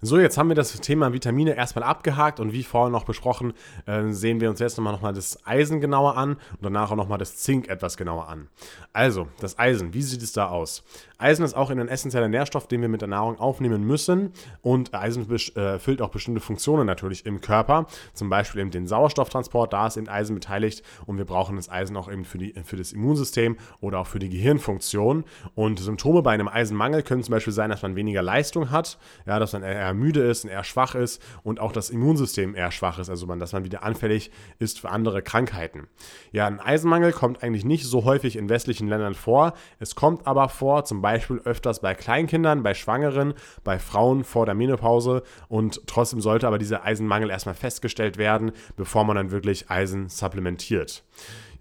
So, 0.05 0.19
jetzt 0.19 0.37
haben 0.37 0.49
wir 0.49 0.55
das 0.55 0.77
Thema 0.81 1.13
Vitamine 1.13 1.55
erstmal 1.55 1.85
abgehakt 1.85 2.41
und 2.41 2.51
wie 2.51 2.63
vorhin 2.63 2.91
noch 2.91 3.05
besprochen, 3.05 3.53
äh, 3.85 4.09
sehen 4.09 4.41
wir 4.41 4.49
uns 4.49 4.59
jetzt 4.59 4.75
nochmal 4.75 4.91
noch 4.91 5.01
mal 5.01 5.13
das 5.13 5.47
Eisen 5.47 5.79
genauer 5.79 6.17
an 6.17 6.31
und 6.33 6.61
danach 6.61 6.91
auch 6.91 6.97
nochmal 6.97 7.19
das 7.19 7.37
Zink 7.37 7.69
etwas 7.69 7.95
genauer 7.95 8.27
an. 8.27 8.49
Also, 8.91 9.29
das 9.39 9.57
Eisen, 9.57 9.93
wie 9.93 10.01
sieht 10.01 10.21
es 10.21 10.33
da 10.33 10.49
aus? 10.49 10.83
Eisen 11.17 11.45
ist 11.45 11.53
auch 11.53 11.69
ein 11.69 11.87
essentieller 11.87 12.27
Nährstoff, 12.27 12.67
den 12.67 12.81
wir 12.81 12.89
mit 12.89 12.99
der 12.99 13.07
Nahrung 13.07 13.39
aufnehmen 13.39 13.87
müssen 13.87 14.33
und 14.61 14.93
Eisen 14.93 15.25
erfüllt 15.55 15.99
äh, 16.01 16.03
auch 16.03 16.09
bestimmte 16.09 16.41
Funktionen 16.41 16.85
natürlich 16.85 17.25
im 17.25 17.39
Körper, 17.39 17.87
zum 18.13 18.29
Beispiel 18.29 18.59
eben 18.59 18.71
den 18.71 18.87
Sauerstofftransport, 18.87 19.71
da 19.71 19.87
ist 19.87 19.95
eben 19.95 20.09
Eisen 20.09 20.35
beteiligt 20.35 20.83
und 21.05 21.17
wir 21.17 21.23
brauchen 21.23 21.55
das 21.55 21.69
Eisen 21.69 21.95
auch 21.95 22.11
eben 22.11 22.25
für, 22.25 22.39
die, 22.39 22.53
für 22.65 22.75
das 22.75 22.91
Immunsystem 22.91 23.55
oder 23.79 23.99
auch 23.99 24.07
für 24.07 24.19
die 24.19 24.27
Gehirnfunktion 24.27 25.23
und 25.55 25.79
Symptome 25.79 26.23
bei 26.23 26.31
einem 26.31 26.49
Eisenmangel 26.49 27.03
können 27.03 27.23
zum 27.23 27.31
Beispiel 27.31 27.53
sein, 27.53 27.69
dass 27.69 27.83
man 27.83 27.95
weniger 27.95 28.21
Leistung 28.21 28.69
hat, 28.69 28.97
ja, 29.25 29.39
dass 29.39 29.53
man 29.53 29.63
eher 29.63 29.92
müde 29.93 30.21
ist 30.21 30.43
und 30.43 30.49
eher 30.49 30.63
schwach 30.63 30.95
ist 30.95 31.21
und 31.43 31.59
auch 31.59 31.71
das 31.71 31.89
Immunsystem 31.89 32.55
eher 32.55 32.71
schwach 32.71 32.99
ist, 32.99 33.09
also 33.09 33.25
man, 33.27 33.39
dass 33.39 33.53
man 33.53 33.63
wieder 33.63 33.83
anfällig 33.83 34.31
ist 34.59 34.79
für 34.79 34.89
andere 34.89 35.21
Krankheiten. 35.21 35.87
Ja, 36.31 36.47
ein 36.47 36.59
Eisenmangel 36.59 37.11
kommt 37.11 37.43
eigentlich 37.43 37.65
nicht 37.65 37.85
so 37.85 38.03
häufig 38.05 38.35
in 38.35 38.49
westlichen 38.49 38.87
Ländern 38.87 39.13
vor. 39.13 39.53
Es 39.79 39.95
kommt 39.95 40.27
aber 40.27 40.49
vor, 40.49 40.85
zum 40.85 41.01
Beispiel 41.01 41.41
öfters 41.43 41.81
bei 41.81 41.93
Kleinkindern, 41.95 42.63
bei 42.63 42.73
Schwangeren, 42.73 43.33
bei 43.63 43.79
Frauen 43.79 44.23
vor 44.23 44.45
der 44.45 44.55
Menopause 44.55 45.23
und 45.47 45.81
trotzdem 45.87 46.21
sollte 46.21 46.47
aber 46.47 46.57
dieser 46.57 46.83
Eisenmangel 46.83 47.29
erstmal 47.29 47.55
festgestellt 47.55 48.17
werden, 48.17 48.51
bevor 48.75 49.03
man 49.03 49.15
dann 49.15 49.31
wirklich 49.31 49.69
Eisen 49.69 50.09
supplementiert. 50.09 51.03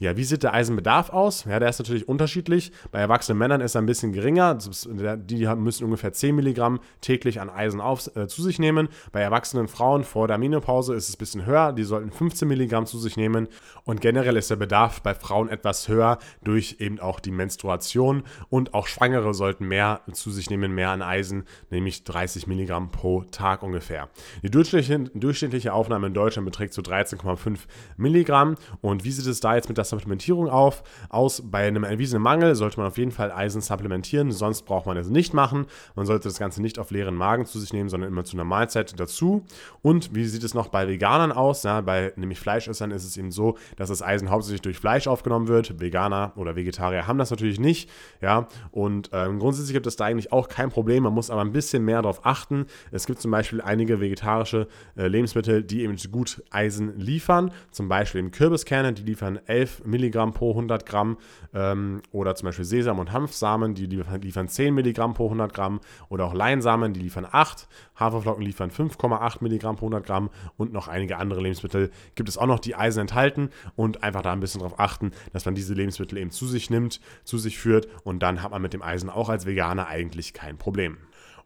Ja, 0.03 0.17
wie 0.17 0.25
sieht 0.25 0.43
der 0.43 0.53
Eisenbedarf 0.53 1.11
aus? 1.11 1.45
Ja, 1.45 1.61
der 1.61 1.69
ist 1.69 1.79
natürlich 1.79 2.09
unterschiedlich. 2.09 2.73
Bei 2.91 2.99
erwachsenen 2.99 3.39
Männern 3.39 3.61
ist 3.61 3.77
er 3.77 3.83
ein 3.83 3.87
bisschen 3.87 4.13
geringer. 4.13 4.59
Die 4.59 5.47
müssen 5.47 5.85
ungefähr 5.85 6.13
10 6.13 6.35
Milligramm 6.35 6.81
täglich 7.01 7.41
an 7.41 7.49
Eisen 7.49 7.81
auf, 7.81 8.11
äh, 8.17 8.27
zu 8.27 8.43
sich 8.43 8.59
nehmen. 8.59 8.89
Bei 9.13 9.21
erwachsenen 9.21 9.69
Frauen 9.69 10.03
vor 10.03 10.27
der 10.27 10.39
Menopause 10.39 10.97
ist 10.97 11.09
es 11.09 11.15
ein 11.15 11.19
bisschen 11.19 11.47
höher. 11.47 11.73
Die 11.73 11.85
sollten 11.85 12.11
15 12.11 12.49
Milligramm 12.49 12.85
zu 12.85 12.99
sich 12.99 13.17
nehmen. 13.17 13.47
Und 13.85 14.01
generell 14.01 14.37
ist 14.37 14.51
der 14.51 14.57
Bedarf 14.57 15.03
bei 15.03 15.15
Frauen 15.15 15.49
etwas 15.49 15.87
höher 15.87 16.19
durch 16.43 16.79
eben 16.81 16.99
auch 16.99 17.21
die 17.21 17.31
Menstruation. 17.31 18.25
Und 18.49 18.75
auch 18.75 18.89
Schwangere 18.89 19.35
sollten 19.35 19.69
mehr 19.69 20.01
zu 20.11 20.33
sich 20.33 20.51
nehmen, 20.51 20.75
mehr 20.75 20.91
an 20.91 21.03
Eisen, 21.03 21.45
nämlich 21.71 22.03
30 22.03 22.49
Milligramm 22.49 22.91
pro 22.91 23.23
Tag 23.23 23.63
ungefähr. 23.63 24.09
Die 24.43 24.51
durchschnittliche, 24.51 24.99
durchschnittliche 25.15 25.73
Aufnahme 25.73 26.09
in 26.09 26.15
Deutschland 26.15 26.45
beträgt 26.45 26.75
so 26.75 26.83
13,5 26.83 27.61
Milligramm. 27.97 28.57
Und 28.81 29.05
wie 29.05 29.13
sieht 29.13 29.27
es 29.29 29.39
da 29.39 29.55
jetzt 29.55 29.69
mit 29.69 29.79
der 29.79 29.92
Supplementierung 29.93 30.49
auf. 30.49 30.83
Aus 31.09 31.43
bei 31.45 31.67
einem 31.67 31.85
erwiesenen 31.85 32.23
Mangel 32.23 32.55
sollte 32.55 32.79
man 32.79 32.87
auf 32.87 32.99
jeden 32.99 33.11
Fall 33.11 33.31
Eisen 33.31 33.61
supplementieren, 33.61 34.33
sonst 34.33 34.63
braucht 34.63 34.87
man 34.87 34.97
es 34.97 35.09
nicht 35.09 35.35
machen. 35.35 35.67
Man 35.95 36.07
sollte 36.07 36.29
das 36.29 36.39
Ganze 36.39 36.63
nicht 36.63 36.79
auf 36.79 36.91
leeren 36.91 37.15
Magen 37.15 37.45
zu 37.45 37.59
sich 37.59 37.73
nehmen, 37.73 37.89
sondern 37.89 38.11
immer 38.11 38.25
zu 38.25 38.37
einer 38.37 38.45
Mahlzeit 38.45 38.99
dazu. 38.99 39.45
Und 39.83 40.15
wie 40.15 40.25
sieht 40.25 40.45
es 40.45 40.55
noch 40.55 40.69
bei 40.69 40.89
Veganern 40.89 41.33
aus? 41.33 41.63
Ja, 41.63 41.81
bei 41.81 42.13
nämlich 42.17 42.41
Fleischessern 42.41 42.91
ist 42.91 43.05
es 43.05 43.17
eben 43.17 43.31
so, 43.31 43.57
dass 43.77 43.89
das 43.89 44.03
Eisen 44.03 44.31
hauptsächlich 44.31 44.63
durch 44.63 44.79
Fleisch 44.79 45.07
aufgenommen 45.07 45.49
wird. 45.49 45.81
Veganer 45.81 46.33
oder 46.37 46.57
Vegetarier 46.57 47.07
haben 47.07 47.19
das 47.19 47.31
natürlich 47.31 47.61
nicht. 47.61 47.91
Ja, 48.21 48.49
und 48.71 49.11
ähm, 49.13 49.39
grundsätzlich 49.39 49.75
gibt 49.75 49.87
es 49.87 49.97
da 49.97 50.05
eigentlich 50.07 50.33
auch 50.33 50.49
kein 50.49 50.71
Problem. 50.71 51.03
Man 51.03 51.13
muss 51.13 51.31
aber 51.31 51.43
ein 51.43 51.53
bisschen 51.53 51.85
mehr 51.85 52.03
darauf 52.03 52.25
achten. 52.25 52.67
Es 52.91 53.07
gibt 53.07 53.21
zum 53.21 53.31
Beispiel 53.31 53.61
einige 53.61 54.01
vegetarische 54.01 54.69
äh, 54.97 55.09
Lebensmittel, 55.09 55.63
die 55.63 55.83
eben 55.83 55.97
gut 56.11 56.43
Eisen 56.51 56.99
liefern. 56.99 57.51
Zum 57.71 57.89
Beispiel 57.89 58.21
eben 58.21 58.31
Kürbiskerne, 58.31 58.93
die 58.93 59.03
liefern 59.03 59.39
11 59.47 59.73
12 59.73 59.82
Milligramm 59.85 60.33
pro 60.33 60.51
100 60.51 60.87
Gramm 60.87 61.19
ähm, 61.55 62.03
oder 62.11 62.35
zum 62.35 62.47
Beispiel 62.47 62.65
Sesam- 62.65 62.99
und 62.99 63.13
Hanfsamen, 63.13 63.75
die 63.75 63.87
liefern 63.87 64.49
10 64.49 64.75
Milligramm 64.75 65.15
pro 65.15 65.25
100 65.25 65.53
Gramm 65.53 65.81
oder 66.09 66.25
auch 66.25 66.35
Leinsamen, 66.35 66.93
die 66.93 67.01
liefern 67.01 67.27
8, 67.31 67.69
Haferflocken 67.99 68.45
liefern 68.45 68.71
5,8 68.71 69.39
Milligramm 69.41 69.77
pro 69.77 69.87
100 69.87 70.05
Gramm 70.05 70.31
und 70.57 70.73
noch 70.73 70.89
einige 70.89 71.19
andere 71.19 71.41
Lebensmittel 71.41 71.91
gibt 72.15 72.29
es 72.29 72.39
auch 72.39 72.47
noch, 72.47 72.59
die 72.59 72.75
Eisen 72.75 73.01
enthalten 73.01 73.51
und 73.77 74.03
einfach 74.03 74.23
da 74.23 74.33
ein 74.33 74.41
bisschen 74.41 74.61
darauf 74.61 74.79
achten, 74.79 75.13
dass 75.33 75.45
man 75.45 75.55
diese 75.55 75.75
Lebensmittel 75.75 76.19
eben 76.19 76.31
zu 76.31 76.47
sich 76.47 76.71
nimmt, 76.71 77.01
zu 77.25 77.39
sich 77.39 77.59
führt 77.59 77.89
und 78.05 78.23
dann 78.23 78.43
hat 78.43 78.51
man 78.51 78.63
mit 78.63 78.73
dem 78.73 78.83
Eisen 78.83 79.11
auch 79.11 79.29
als 79.29 79.47
Veganer 79.47 79.89
eigentlich 79.89 80.33
kein 80.33 80.59
Problem. 80.59 80.99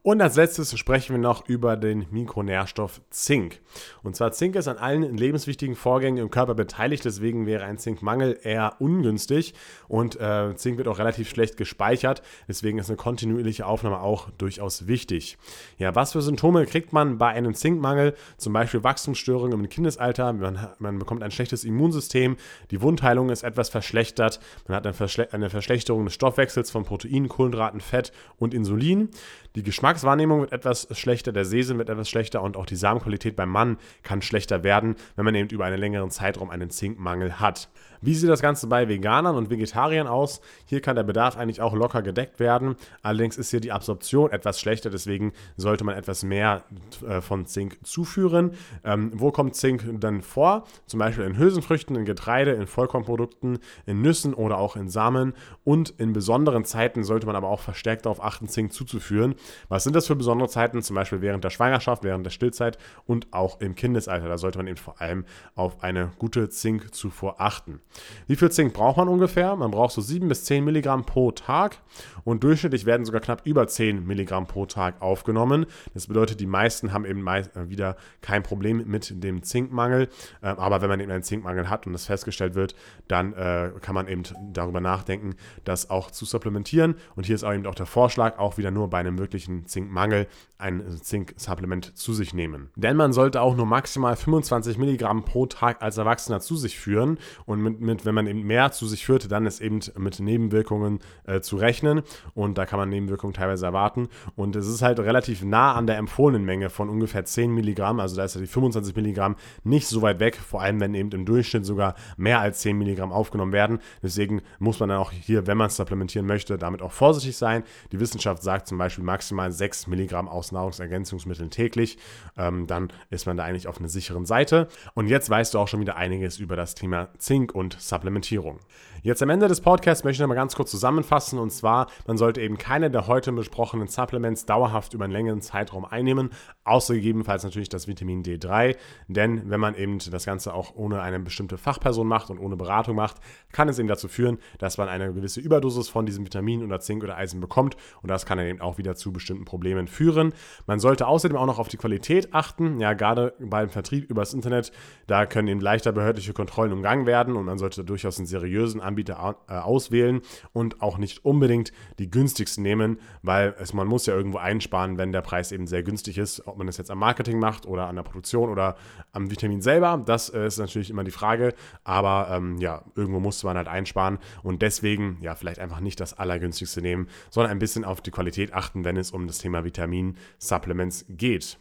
Und 0.07 0.23
als 0.23 0.37
letztes 0.37 0.79
sprechen 0.79 1.15
wir 1.15 1.21
noch 1.21 1.49
über 1.49 1.77
den 1.77 2.07
Mikronährstoff 2.13 3.01
Zink. 3.11 3.61
Und 4.05 4.15
zwar 4.15 4.31
Zink 4.31 4.55
ist 4.55 4.69
an 4.69 4.79
allen 4.79 5.03
lebenswichtigen 5.17 5.75
Vorgängen 5.75 6.23
im 6.23 6.31
Körper 6.31 6.55
beteiligt, 6.55 7.05
deswegen 7.05 7.45
wäre 7.45 7.65
ein 7.65 7.77
Zinkmangel 7.77 8.39
eher 8.41 8.77
ungünstig 8.79 9.55
und 9.89 10.15
äh, 10.21 10.55
Zink 10.55 10.79
wird 10.79 10.87
auch 10.87 11.01
relativ 11.01 11.29
schlecht 11.29 11.57
gespeichert, 11.57 12.23
deswegen 12.47 12.79
ist 12.79 12.89
eine 12.89 12.97
kontinuierliche 12.97 13.67
Aufnahme 13.67 14.01
auch 14.01 14.31
durchaus 14.39 14.87
wichtig. 14.87 15.39
Ja, 15.77 15.97
was 15.97 16.13
für 16.13 16.23
Symptome 16.23 16.67
kriegt 16.67 16.93
man 16.93 17.19
bei 17.19 17.31
einem 17.31 17.55
Zinkmangel? 17.55 18.15
Zum 18.37 18.53
Beispiel 18.53 18.85
Wachstumsstörungen 18.85 19.59
im 19.59 19.69
Kindesalter, 19.69 20.33
man, 20.33 20.69
man 20.79 21.01
bekommt 21.01 21.25
ein 21.25 21.33
schlechtes 21.33 21.65
Immunsystem, 21.65 22.37
die 22.71 22.81
Wundheilung 22.81 23.29
ist 23.29 23.43
etwas 23.43 23.71
verschlechtert, 23.71 24.39
man 24.69 24.77
hat 24.77 24.87
eine, 24.87 24.95
Verschle 24.95 25.33
eine 25.33 25.51
Verschlechterung 25.51 26.05
des 26.05 26.15
Stoffwechsels 26.15 26.71
von 26.71 26.85
Protein, 26.85 27.29
Kohlenhydraten, 27.29 27.81
Fett 27.81 28.13
und 28.39 28.55
Insulin. 28.55 29.09
Die 29.57 29.63
Geschmackswahrnehmung 29.97 30.43
wird 30.43 30.53
etwas 30.53 30.87
schlechter, 30.93 31.33
der 31.33 31.47
Sehsinn 31.47 31.79
wird 31.79 31.89
etwas 31.89 32.11
schlechter 32.11 32.43
und 32.43 32.59
auch 32.59 32.67
die 32.67 32.77
Samenqualität 32.77 33.35
beim 33.35 33.49
Mann 33.49 33.79
kann 34.03 34.21
schlechter 34.21 34.63
werden, 34.63 34.97
wenn 35.15 35.25
man 35.25 35.35
eben 35.35 35.49
über 35.49 35.65
einen 35.65 35.81
längeren 35.81 36.11
Zeitraum 36.11 36.51
einen 36.51 36.69
Zinkmangel 36.69 37.41
hat. 37.41 37.71
Wie 38.01 38.15
sieht 38.15 38.29
das 38.29 38.43
Ganze 38.43 38.67
bei 38.67 38.89
Veganern 38.89 39.37
und 39.37 39.51
Vegetariern 39.51 40.07
aus? 40.07 40.41
Hier 40.67 40.81
kann 40.81 40.97
der 40.97 41.03
Bedarf 41.03 41.37
eigentlich 41.37 41.61
auch 41.61 41.75
locker 41.75 42.03
gedeckt 42.03 42.41
werden. 42.41 42.77
Allerdings 43.03 43.37
ist 43.37 43.51
hier 43.51 43.61
die 43.61 43.73
Absorption 43.73 44.31
etwas 44.31 44.61
schlechter, 44.61 44.91
deswegen 44.91 45.33
sollte 45.57 45.85
man 45.85 45.97
etwas 45.97 46.23
mehr 46.23 46.65
äh, 47.07 47.21
von 47.21 47.47
Zink 47.47 47.79
zuführen. 47.85 48.53
Ähm, 48.85 49.13
wo 49.15 49.31
kommt 49.31 49.55
Zink 49.55 49.85
dann 50.01 50.23
vor? 50.23 50.65
Zum 50.87 50.99
Beispiel 50.99 51.25
in 51.25 51.39
Hülsenfrüchten, 51.39 51.97
in 51.97 52.05
Getreide, 52.05 52.53
in 52.53 52.67
Vollkornprodukten, 52.67 53.59
in 53.87 54.03
Nüssen 54.03 54.35
oder 54.35 54.59
auch 54.59 54.77
in 54.77 54.89
Samen. 54.89 55.35
Und 55.65 55.91
in 55.91 56.13
besonderen 56.13 56.65
Zeiten 56.65 57.05
sollte 57.05 57.27
man 57.27 57.37
aber 57.37 57.49
auch 57.49 57.61
verstärkt 57.61 58.07
darauf 58.07 58.23
achten, 58.23 58.49
Zink 58.49 58.73
zuzuführen. 58.73 59.35
Was 59.69 59.85
sind 59.85 59.97
das 59.97 60.07
für 60.07 60.17
besondere 60.17 60.49
Zeiten? 60.49 60.83
Zum 60.83 60.97
Beispiel 60.97 61.21
während 61.21 61.45
der 61.45 61.51
Schwangerschaft, 61.51 62.05
während 62.05 62.25
der 62.27 62.31
Stillzeit 62.31 62.79
und 63.07 63.33
auch 63.33 63.61
im 63.61 63.75
Kindesalter. 63.75 64.29
Da 64.29 64.39
sollte 64.39 64.59
man 64.59 64.67
eben 64.67 64.77
vor 64.77 65.01
allem 65.01 65.25
auf 65.55 65.83
eine 65.83 66.13
gute 66.19 66.49
Zinkzufuhr 66.49 67.41
achten. 67.41 67.81
Wie 68.27 68.37
viel 68.37 68.51
Zink 68.51 68.75
braucht 68.75 68.97
man 68.97 69.09
ungefähr? 69.09 69.57
Man 69.57 69.71
braucht 69.71 69.93
so 69.93 70.01
7 70.01 70.29
bis 70.29 70.45
10 70.45 70.65
Milligramm 70.65 71.05
pro 71.05 71.33
Tag 71.33 71.79
und 72.25 72.43
durchschnittlich 72.43 72.87
werden 72.87 73.07
sogar 73.07 73.21
knapp 73.21 73.43
über 73.45 73.67
10 73.67 74.07
Milligramm 74.07 74.47
pro 74.47 74.67
Tag 74.67 75.01
aufgenommen. 75.01 75.67
Das 75.95 76.09
bedeutet, 76.09 76.41
die 76.41 76.47
meisten 76.47 76.93
haben 76.93 77.05
eben 77.05 77.27
äh, 77.27 77.45
wieder 77.69 77.97
kein 78.21 78.43
Problem 78.43 78.85
mit 78.87 79.23
dem 79.23 79.43
Zinkmangel. 79.43 80.09
Äh, 80.43 80.49
aber 80.49 80.81
wenn 80.83 80.89
man 80.89 81.01
eben 81.01 81.11
einen 81.11 81.23
Zinkmangel 81.23 81.71
hat 81.71 81.87
und 81.87 81.93
das 81.93 82.07
festgestellt 82.07 82.55
wird, 82.55 82.75
dann 83.09 83.33
äh, 83.35 83.71
kann 83.81 83.95
man 83.95 84.09
eben 84.09 84.23
darüber 84.53 84.81
nachdenken, 84.81 85.35
das 85.65 85.91
auch 85.91 86.11
zu 86.11 86.25
supplementieren. 86.25 86.97
Und 87.15 87.27
hier 87.27 87.35
ist 87.35 87.45
auch 87.45 87.53
eben 87.53 87.67
auch 87.67 87.75
der 87.75 87.87
Vorschlag, 87.87 88.39
auch 88.39 88.59
wieder 88.59 88.71
nur 88.71 88.91
bei 88.91 88.99
einem 88.99 89.19
wirklichen 89.19 89.67
Zinkmangel 89.67 90.27
ein 90.59 90.83
Zinksupplement 91.03 91.97
zu 91.97 92.13
sich 92.15 92.33
nehmen. 92.33 92.71
Denn 92.77 92.97
man 92.97 93.13
sollte 93.13 93.41
auch 93.41 93.57
nur 93.57 93.67
maximal 93.67 94.17
25 94.17 94.79
Milligramm 94.79 95.25
pro 95.25 95.47
Tag 95.47 95.83
als 95.83 95.99
Erwachsener 95.99 96.41
zu 96.41 96.57
sich 96.57 96.79
führen 96.79 97.19
und 97.45 97.63
mit 97.63 97.76
mit, 97.81 98.05
wenn 98.05 98.15
man 98.15 98.27
eben 98.27 98.43
mehr 98.43 98.73
zu 98.73 98.87
sich 98.87 99.05
führt, 99.05 99.31
dann 99.31 99.47
ist 99.47 99.61
eben 99.61 99.81
mit 99.97 100.21
Nebenwirkungen 100.21 101.01
äh, 101.25 101.41
zu 101.41 101.57
rechnen 101.57 102.03
und 102.35 102.59
da 102.59 102.67
kann 102.67 102.79
man 102.79 102.89
Nebenwirkungen 102.89 103.35
teilweise 103.35 103.67
erwarten 103.67 104.09
und 104.35 104.57
es 104.57 104.67
ist 104.67 104.83
halt 104.83 104.99
relativ 105.01 105.43
nah 105.43 105.75
an 105.75 105.87
der 105.87 105.99
empfohlenen 105.99 106.45
Menge 106.45 106.71
von 106.71 106.89
ungefähr 106.89 107.25
10 107.25 107.53
Milligramm, 107.53 108.01
also 108.01 108.17
da 108.17 108.25
ist 108.25 108.35
ja 108.35 108.41
die 108.41 108.47
25 108.47 108.95
Milligramm 108.97 109.37
nicht 109.65 109.87
so 109.87 110.03
weit 110.03 110.21
weg, 110.21 110.37
vor 110.37 110.63
allem 110.63 110.81
wenn 110.81 110.95
eben 110.95 111.11
im 111.11 111.25
Durchschnitt 111.25 111.67
sogar 111.67 111.95
mehr 112.17 112.41
als 112.41 112.61
10 112.61 112.79
Milligramm 112.79 113.13
aufgenommen 113.13 113.53
werden. 113.53 113.81
Deswegen 114.03 114.43
muss 114.59 114.81
man 114.81 114.89
dann 114.89 114.99
auch 114.99 115.13
hier, 115.13 115.47
wenn 115.47 115.59
man 115.59 115.69
es 115.69 115.77
supplementieren 115.77 116.27
möchte, 116.27 116.59
damit 116.59 116.83
auch 116.83 116.93
vorsichtig 116.93 117.37
sein. 117.37 117.63
Die 117.93 118.01
Wissenschaft 118.01 118.43
sagt 118.43 118.67
zum 118.69 118.79
Beispiel 118.79 119.05
maximal 119.05 119.51
6 119.53 119.87
Milligramm 119.87 120.29
aus 120.29 120.53
Nahrungsergänzungsmitteln 120.53 121.51
täglich. 121.51 121.99
Ähm, 122.37 122.67
dann 122.67 122.89
ist 123.11 123.27
man 123.27 123.37
da 123.37 123.45
eigentlich 123.45 123.69
auf 123.69 123.79
einer 123.79 123.89
sicheren 123.89 124.27
Seite. 124.27 124.69
Und 124.95 125.09
jetzt 125.09 125.29
weißt 125.29 125.55
du 125.55 125.59
auch 125.59 125.69
schon 125.69 125.81
wieder 125.81 125.97
einiges 125.97 126.39
über 126.39 126.57
das 126.57 126.75
Thema 126.75 127.09
Zink 127.19 127.55
und 127.55 127.66
Supplementierung. 127.75 128.61
Jetzt 129.03 129.23
am 129.23 129.31
Ende 129.31 129.47
des 129.47 129.61
Podcasts 129.61 130.03
möchte 130.03 130.17
ich 130.17 130.21
noch 130.21 130.29
mal 130.29 130.35
ganz 130.35 130.57
kurz 130.57 130.71
zusammenfassen 130.71 131.39
und 131.39 131.51
zwar, 131.51 131.87
man 132.07 132.17
sollte 132.17 132.41
eben 132.41 132.59
keine 132.59 132.91
der 132.91 133.07
heute 133.07 133.31
besprochenen 133.31 133.87
Supplements 133.87 134.47
dauerhaft 134.47 134.95
über 134.95 135.05
einen 135.05 135.13
längeren 135.13 135.41
Zeitraum 135.41 135.85
einnehmen, 135.85 136.31
außer 136.65 136.95
gegebenenfalls 136.95 137.45
natürlich 137.45 137.69
das 137.69 137.87
Vitamin 137.87 138.25
D3, 138.25 138.77
denn 139.07 139.49
wenn 139.49 139.61
man 139.61 139.77
eben 139.77 139.99
das 139.99 140.25
Ganze 140.25 140.53
auch 140.55 140.75
ohne 140.75 141.03
eine 141.03 141.21
bestimmte 141.21 141.57
Fachperson 141.57 142.07
macht 142.07 142.31
und 142.31 142.41
ohne 142.41 142.57
Beratung 142.57 142.97
macht, 142.97 143.19
kann 143.53 143.69
es 143.69 143.79
eben 143.79 143.87
dazu 143.87 144.09
führen, 144.09 144.39
dass 144.59 144.77
man 144.77 144.89
eine 144.89 145.13
gewisse 145.13 145.41
Überdosis 145.41 145.89
von 145.89 146.05
diesem 146.05 146.25
Vitamin 146.25 146.65
oder 146.65 146.81
Zink 146.81 147.05
oder 147.05 147.17
Eisen 147.17 147.41
bekommt 147.41 147.77
und 148.03 148.11
das 148.11 148.27
kann 148.27 148.39
dann 148.39 148.49
eben 148.49 148.61
auch 148.61 148.77
wieder 148.77 148.97
zu 148.97 149.13
bestimmten 149.13 149.45
Problemen 149.45 149.87
führen. 149.87 150.33
Man 150.67 150.81
sollte 150.81 151.07
außerdem 151.07 151.37
auch 151.37 151.47
noch 151.47 151.61
auf 151.61 151.69
die 151.69 151.77
Qualität 151.77 152.35
achten, 152.35 152.81
ja 152.81 152.95
gerade 152.95 153.35
beim 153.39 153.69
Vertrieb 153.69 154.11
übers 154.11 154.35
Internet, 154.35 154.73
da 155.07 155.27
können 155.27 155.47
eben 155.47 155.61
leichter 155.61 155.93
behördliche 155.93 156.33
Kontrollen 156.33 156.73
umgangen 156.73 157.07
werden 157.07 157.37
und 157.37 157.45
man 157.45 157.56
sollte 157.59 157.85
durchaus 157.85 158.19
einen 158.19 158.27
seriösen 158.27 158.81
Anbieter 158.81 159.37
äh, 159.49 159.55
auswählen 159.55 160.21
und 160.53 160.83
auch 160.83 160.99
nicht 160.99 161.25
unbedingt 161.25 161.73
die 161.99 162.11
günstigsten 162.11 162.63
nehmen, 162.63 162.99
weil 163.23 163.55
es, 163.59 163.73
man 163.73 163.87
muss 163.87 164.07
ja 164.07 164.15
irgendwo 164.15 164.39
einsparen, 164.39 164.99
wenn 164.99 165.13
der 165.13 165.23
Preis 165.23 165.53
eben 165.53 165.67
sehr 165.67 165.83
günstig 165.83 166.19
ist, 166.19 166.47
ob 166.47 166.59
man 166.59 166.67
das 166.67 166.77
jetzt 166.77 166.91
am 166.91 166.99
Marketing 166.99 167.39
macht 167.39 167.67
oder 167.67 167.87
an 167.87 167.97
der 167.97 168.03
Produktion 168.03 168.51
oder 168.51 168.77
am 169.13 169.31
Vitamin 169.31 169.63
selber, 169.63 170.03
das 170.05 170.29
äh, 170.31 170.47
ist 170.47 170.59
natürlich 170.59 170.91
immer 170.91 171.05
die 171.05 171.11
Frage, 171.11 171.55
aber 171.85 172.29
ähm, 172.31 172.59
ja, 172.59 172.83
irgendwo 172.95 173.21
musste 173.21 173.47
man 173.47 173.57
halt 173.57 173.69
einsparen 173.69 174.19
und 174.43 174.63
deswegen 174.63 175.19
ja 175.21 175.35
vielleicht 175.35 175.61
einfach 175.61 175.81
nicht 175.81 176.01
das 176.01 176.15
allergünstigste 176.15 176.81
nehmen, 176.83 177.09
sondern 177.31 177.53
ein 177.53 177.59
bisschen 177.59 177.85
auf 177.85 178.01
die 178.01 178.11
Qualität 178.11 178.53
achten, 178.53 178.85
wenn 178.85 178.97
es 178.97 179.11
um 179.11 179.27
das 179.27 179.39
Thema 179.39 179.65
Vitamin-Supplements 179.65 181.07
geht. 181.09 181.59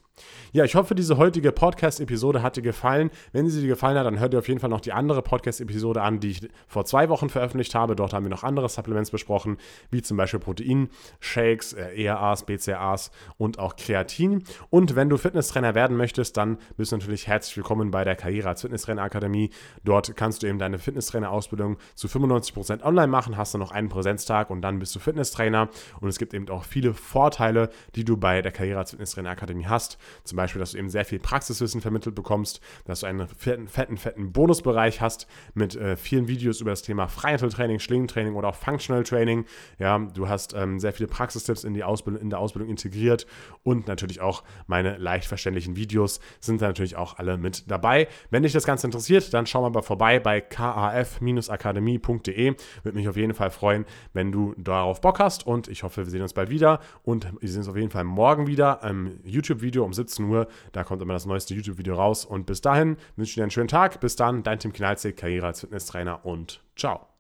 Ja, 0.56 0.64
ich 0.64 0.76
hoffe, 0.76 0.96
diese 0.96 1.18
heutige 1.18 1.52
Podcast-Episode 1.52 2.42
hat 2.42 2.56
dir 2.56 2.62
gefallen. 2.62 3.12
Wenn 3.34 3.50
sie 3.50 3.60
dir 3.60 3.68
gefallen 3.68 3.98
hat, 3.98 4.06
dann 4.06 4.20
hört 4.20 4.32
dir 4.32 4.40
auf 4.40 4.48
jeden 4.48 4.62
Fall 4.62 4.70
noch 4.70 4.80
die 4.80 4.94
andere 4.94 5.22
Podcast-Episode 5.22 6.02
an, 6.02 6.22
die 6.22 6.32
ich 6.32 6.50
vor 6.66 6.86
zwei 6.86 7.10
Wochen 7.10 7.28
veröffentlicht 7.28 7.76
habe. 7.76 7.98
Dort 7.98 8.14
haben 8.14 8.24
wir 8.24 8.30
noch 8.30 8.46
andere 8.46 8.70
Supplements 8.70 9.12
besprochen, 9.12 9.58
wie 9.92 10.02
zum 10.02 10.16
Beispiel 10.16 10.40
Proteinshakes, 10.40 11.74
äh, 11.74 12.02
ERAs, 12.02 12.46
BCAAs 12.46 13.12
und 13.38 13.60
auch 13.60 13.76
Kreatin. 13.76 14.46
Und 14.70 14.96
wenn 14.96 15.10
du 15.10 15.18
Fitnesstrainer 15.18 15.76
werden 15.76 15.98
möchtest, 15.98 16.38
dann 16.38 16.58
bist 16.78 16.94
du 16.94 16.98
natürlich 16.98 17.28
herzlich 17.28 17.58
willkommen 17.58 17.92
bei 17.92 18.06
der 18.06 18.16
Karriere 18.16 18.48
als 18.48 18.62
Fitnesstrainer 18.62 19.02
Akademie. 19.02 19.50
Dort 19.84 20.16
kannst 20.16 20.42
du 20.42 20.48
eben 20.48 20.58
deine 20.58 20.80
Fitnesstrainer-Ausbildung 20.80 21.76
zu 21.96 22.08
95% 22.08 22.82
online 22.82 23.08
machen, 23.08 23.36
hast 23.36 23.54
dann 23.54 23.60
noch 23.60 23.72
einen 23.72 23.90
Präsenztag 23.90 24.50
und 24.50 24.62
dann 24.62 24.80
bist 24.80 24.96
du 24.96 25.00
Fitnesstrainer. 25.00 25.68
Und 26.00 26.08
es 26.08 26.18
gibt 26.18 26.34
eben 26.34 26.48
auch 26.48 26.64
viele 26.64 26.94
Vorteile, 26.94 27.70
die 27.96 28.06
du 28.06 28.16
bei 28.16 28.42
der 28.42 28.54
Karriere 28.54 28.80
als 28.80 28.92
Fitnesstrainer 28.92 29.32
Akademie 29.32 29.66
hast. 29.66 29.98
Zum 30.24 30.36
Beispiel, 30.36 30.60
dass 30.60 30.72
du 30.72 30.78
eben 30.78 30.90
sehr 30.90 31.06
viel 31.06 31.20
Praxiswissen 31.20 31.82
vermittelt 31.82 32.16
bekommst, 32.16 32.62
dass 32.86 33.02
du 33.02 33.08
einen 33.08 33.28
fetten, 33.28 33.68
fetten, 33.68 33.98
fetten 33.98 34.32
Bonusbereich 34.32 35.02
hast 35.02 35.28
mit 35.54 35.76
äh, 35.76 35.98
vielen 35.98 36.28
Videos 36.28 36.62
über 36.62 36.72
das 36.72 36.82
Thema 36.82 37.08
Freihandeltraining, 37.08 37.80
Schlingentraining 37.80 38.36
oder 38.36 38.50
auch 38.50 38.56
Functional 38.56 39.04
Training. 39.04 39.46
Ja, 39.80 40.00
du 40.00 40.30
hast 40.30 40.54
ähm, 40.54 40.80
sehr 40.80 40.94
viele 40.94 41.08
Praxistipps 41.08 41.64
in, 41.64 41.74
die 41.74 41.84
Ausbildung, 41.84 42.22
in 42.22 42.30
der 42.30 42.40
Ausbildung 42.40 42.70
integriert 42.70 43.26
und 43.64 43.88
natürlich 43.88 44.22
auch 44.22 44.44
meine 44.68 44.98
leicht 44.98 45.28
verständlichen 45.28 45.76
Videos 45.76 46.20
sind 46.40 46.62
da 46.62 46.68
natürlich 46.68 46.96
auch 46.96 47.18
alle 47.18 47.38
mit 47.38 47.70
dabei. 47.70 48.08
Wenn 48.30 48.44
dich 48.44 48.54
das 48.54 48.66
Ganze 48.66 48.88
interessiert, 48.88 49.34
dann 49.34 49.46
schau 49.46 49.70
mal 49.70 49.82
vorbei 49.82 50.20
bei 50.20 50.40
kaf-akademie.de. 50.42 52.56
Würde 52.84 52.98
mich 52.98 53.08
auf 53.08 53.18
jeden 53.18 53.34
Fall 53.34 53.52
freuen, 53.52 53.86
wenn 54.14 54.32
du 54.32 54.54
darauf 54.58 55.02
Bock 55.02 55.20
hast 55.20 55.46
und 55.46 55.68
ich 55.68 55.84
hoffe, 55.84 56.06
wir 56.06 56.12
sehen 56.12 56.22
uns 56.22 56.34
bald 56.34 56.50
wieder 56.50 56.80
und 57.04 57.28
wir 57.40 57.50
sehen 57.50 57.60
uns 57.60 57.70
auf 57.70 57.76
jeden 57.76 57.92
Fall 57.92 58.04
morgen 58.04 58.48
wieder 58.48 58.82
im 58.84 59.20
YouTube-Video 59.24 59.84
um 59.84 59.94
17 59.96 60.26
Uhr. 60.26 60.48
Da 60.72 60.84
kommt 60.84 61.02
immer 61.02 61.14
das 61.14 61.26
neueste 61.26 61.54
YouTube-Video 61.54 61.96
raus. 61.96 62.26
Und 62.26 62.46
bis 62.46 62.62
dahin 62.62 62.98
wünsche 63.16 63.30
ich 63.30 63.36
dir 63.36 63.44
einen 63.44 63.52
schönen 63.52 63.68
Tag. 63.68 64.00
Bis 64.00 64.16
dann, 64.16 64.44
dein 64.44 64.60
Tim 64.60 64.74
Knalzig, 64.74 65.18
Karriere 65.18 65.48
als 65.48 65.62
Fitnesstrainer 65.62 66.26
und 66.26 66.62
ciao. 66.76 67.15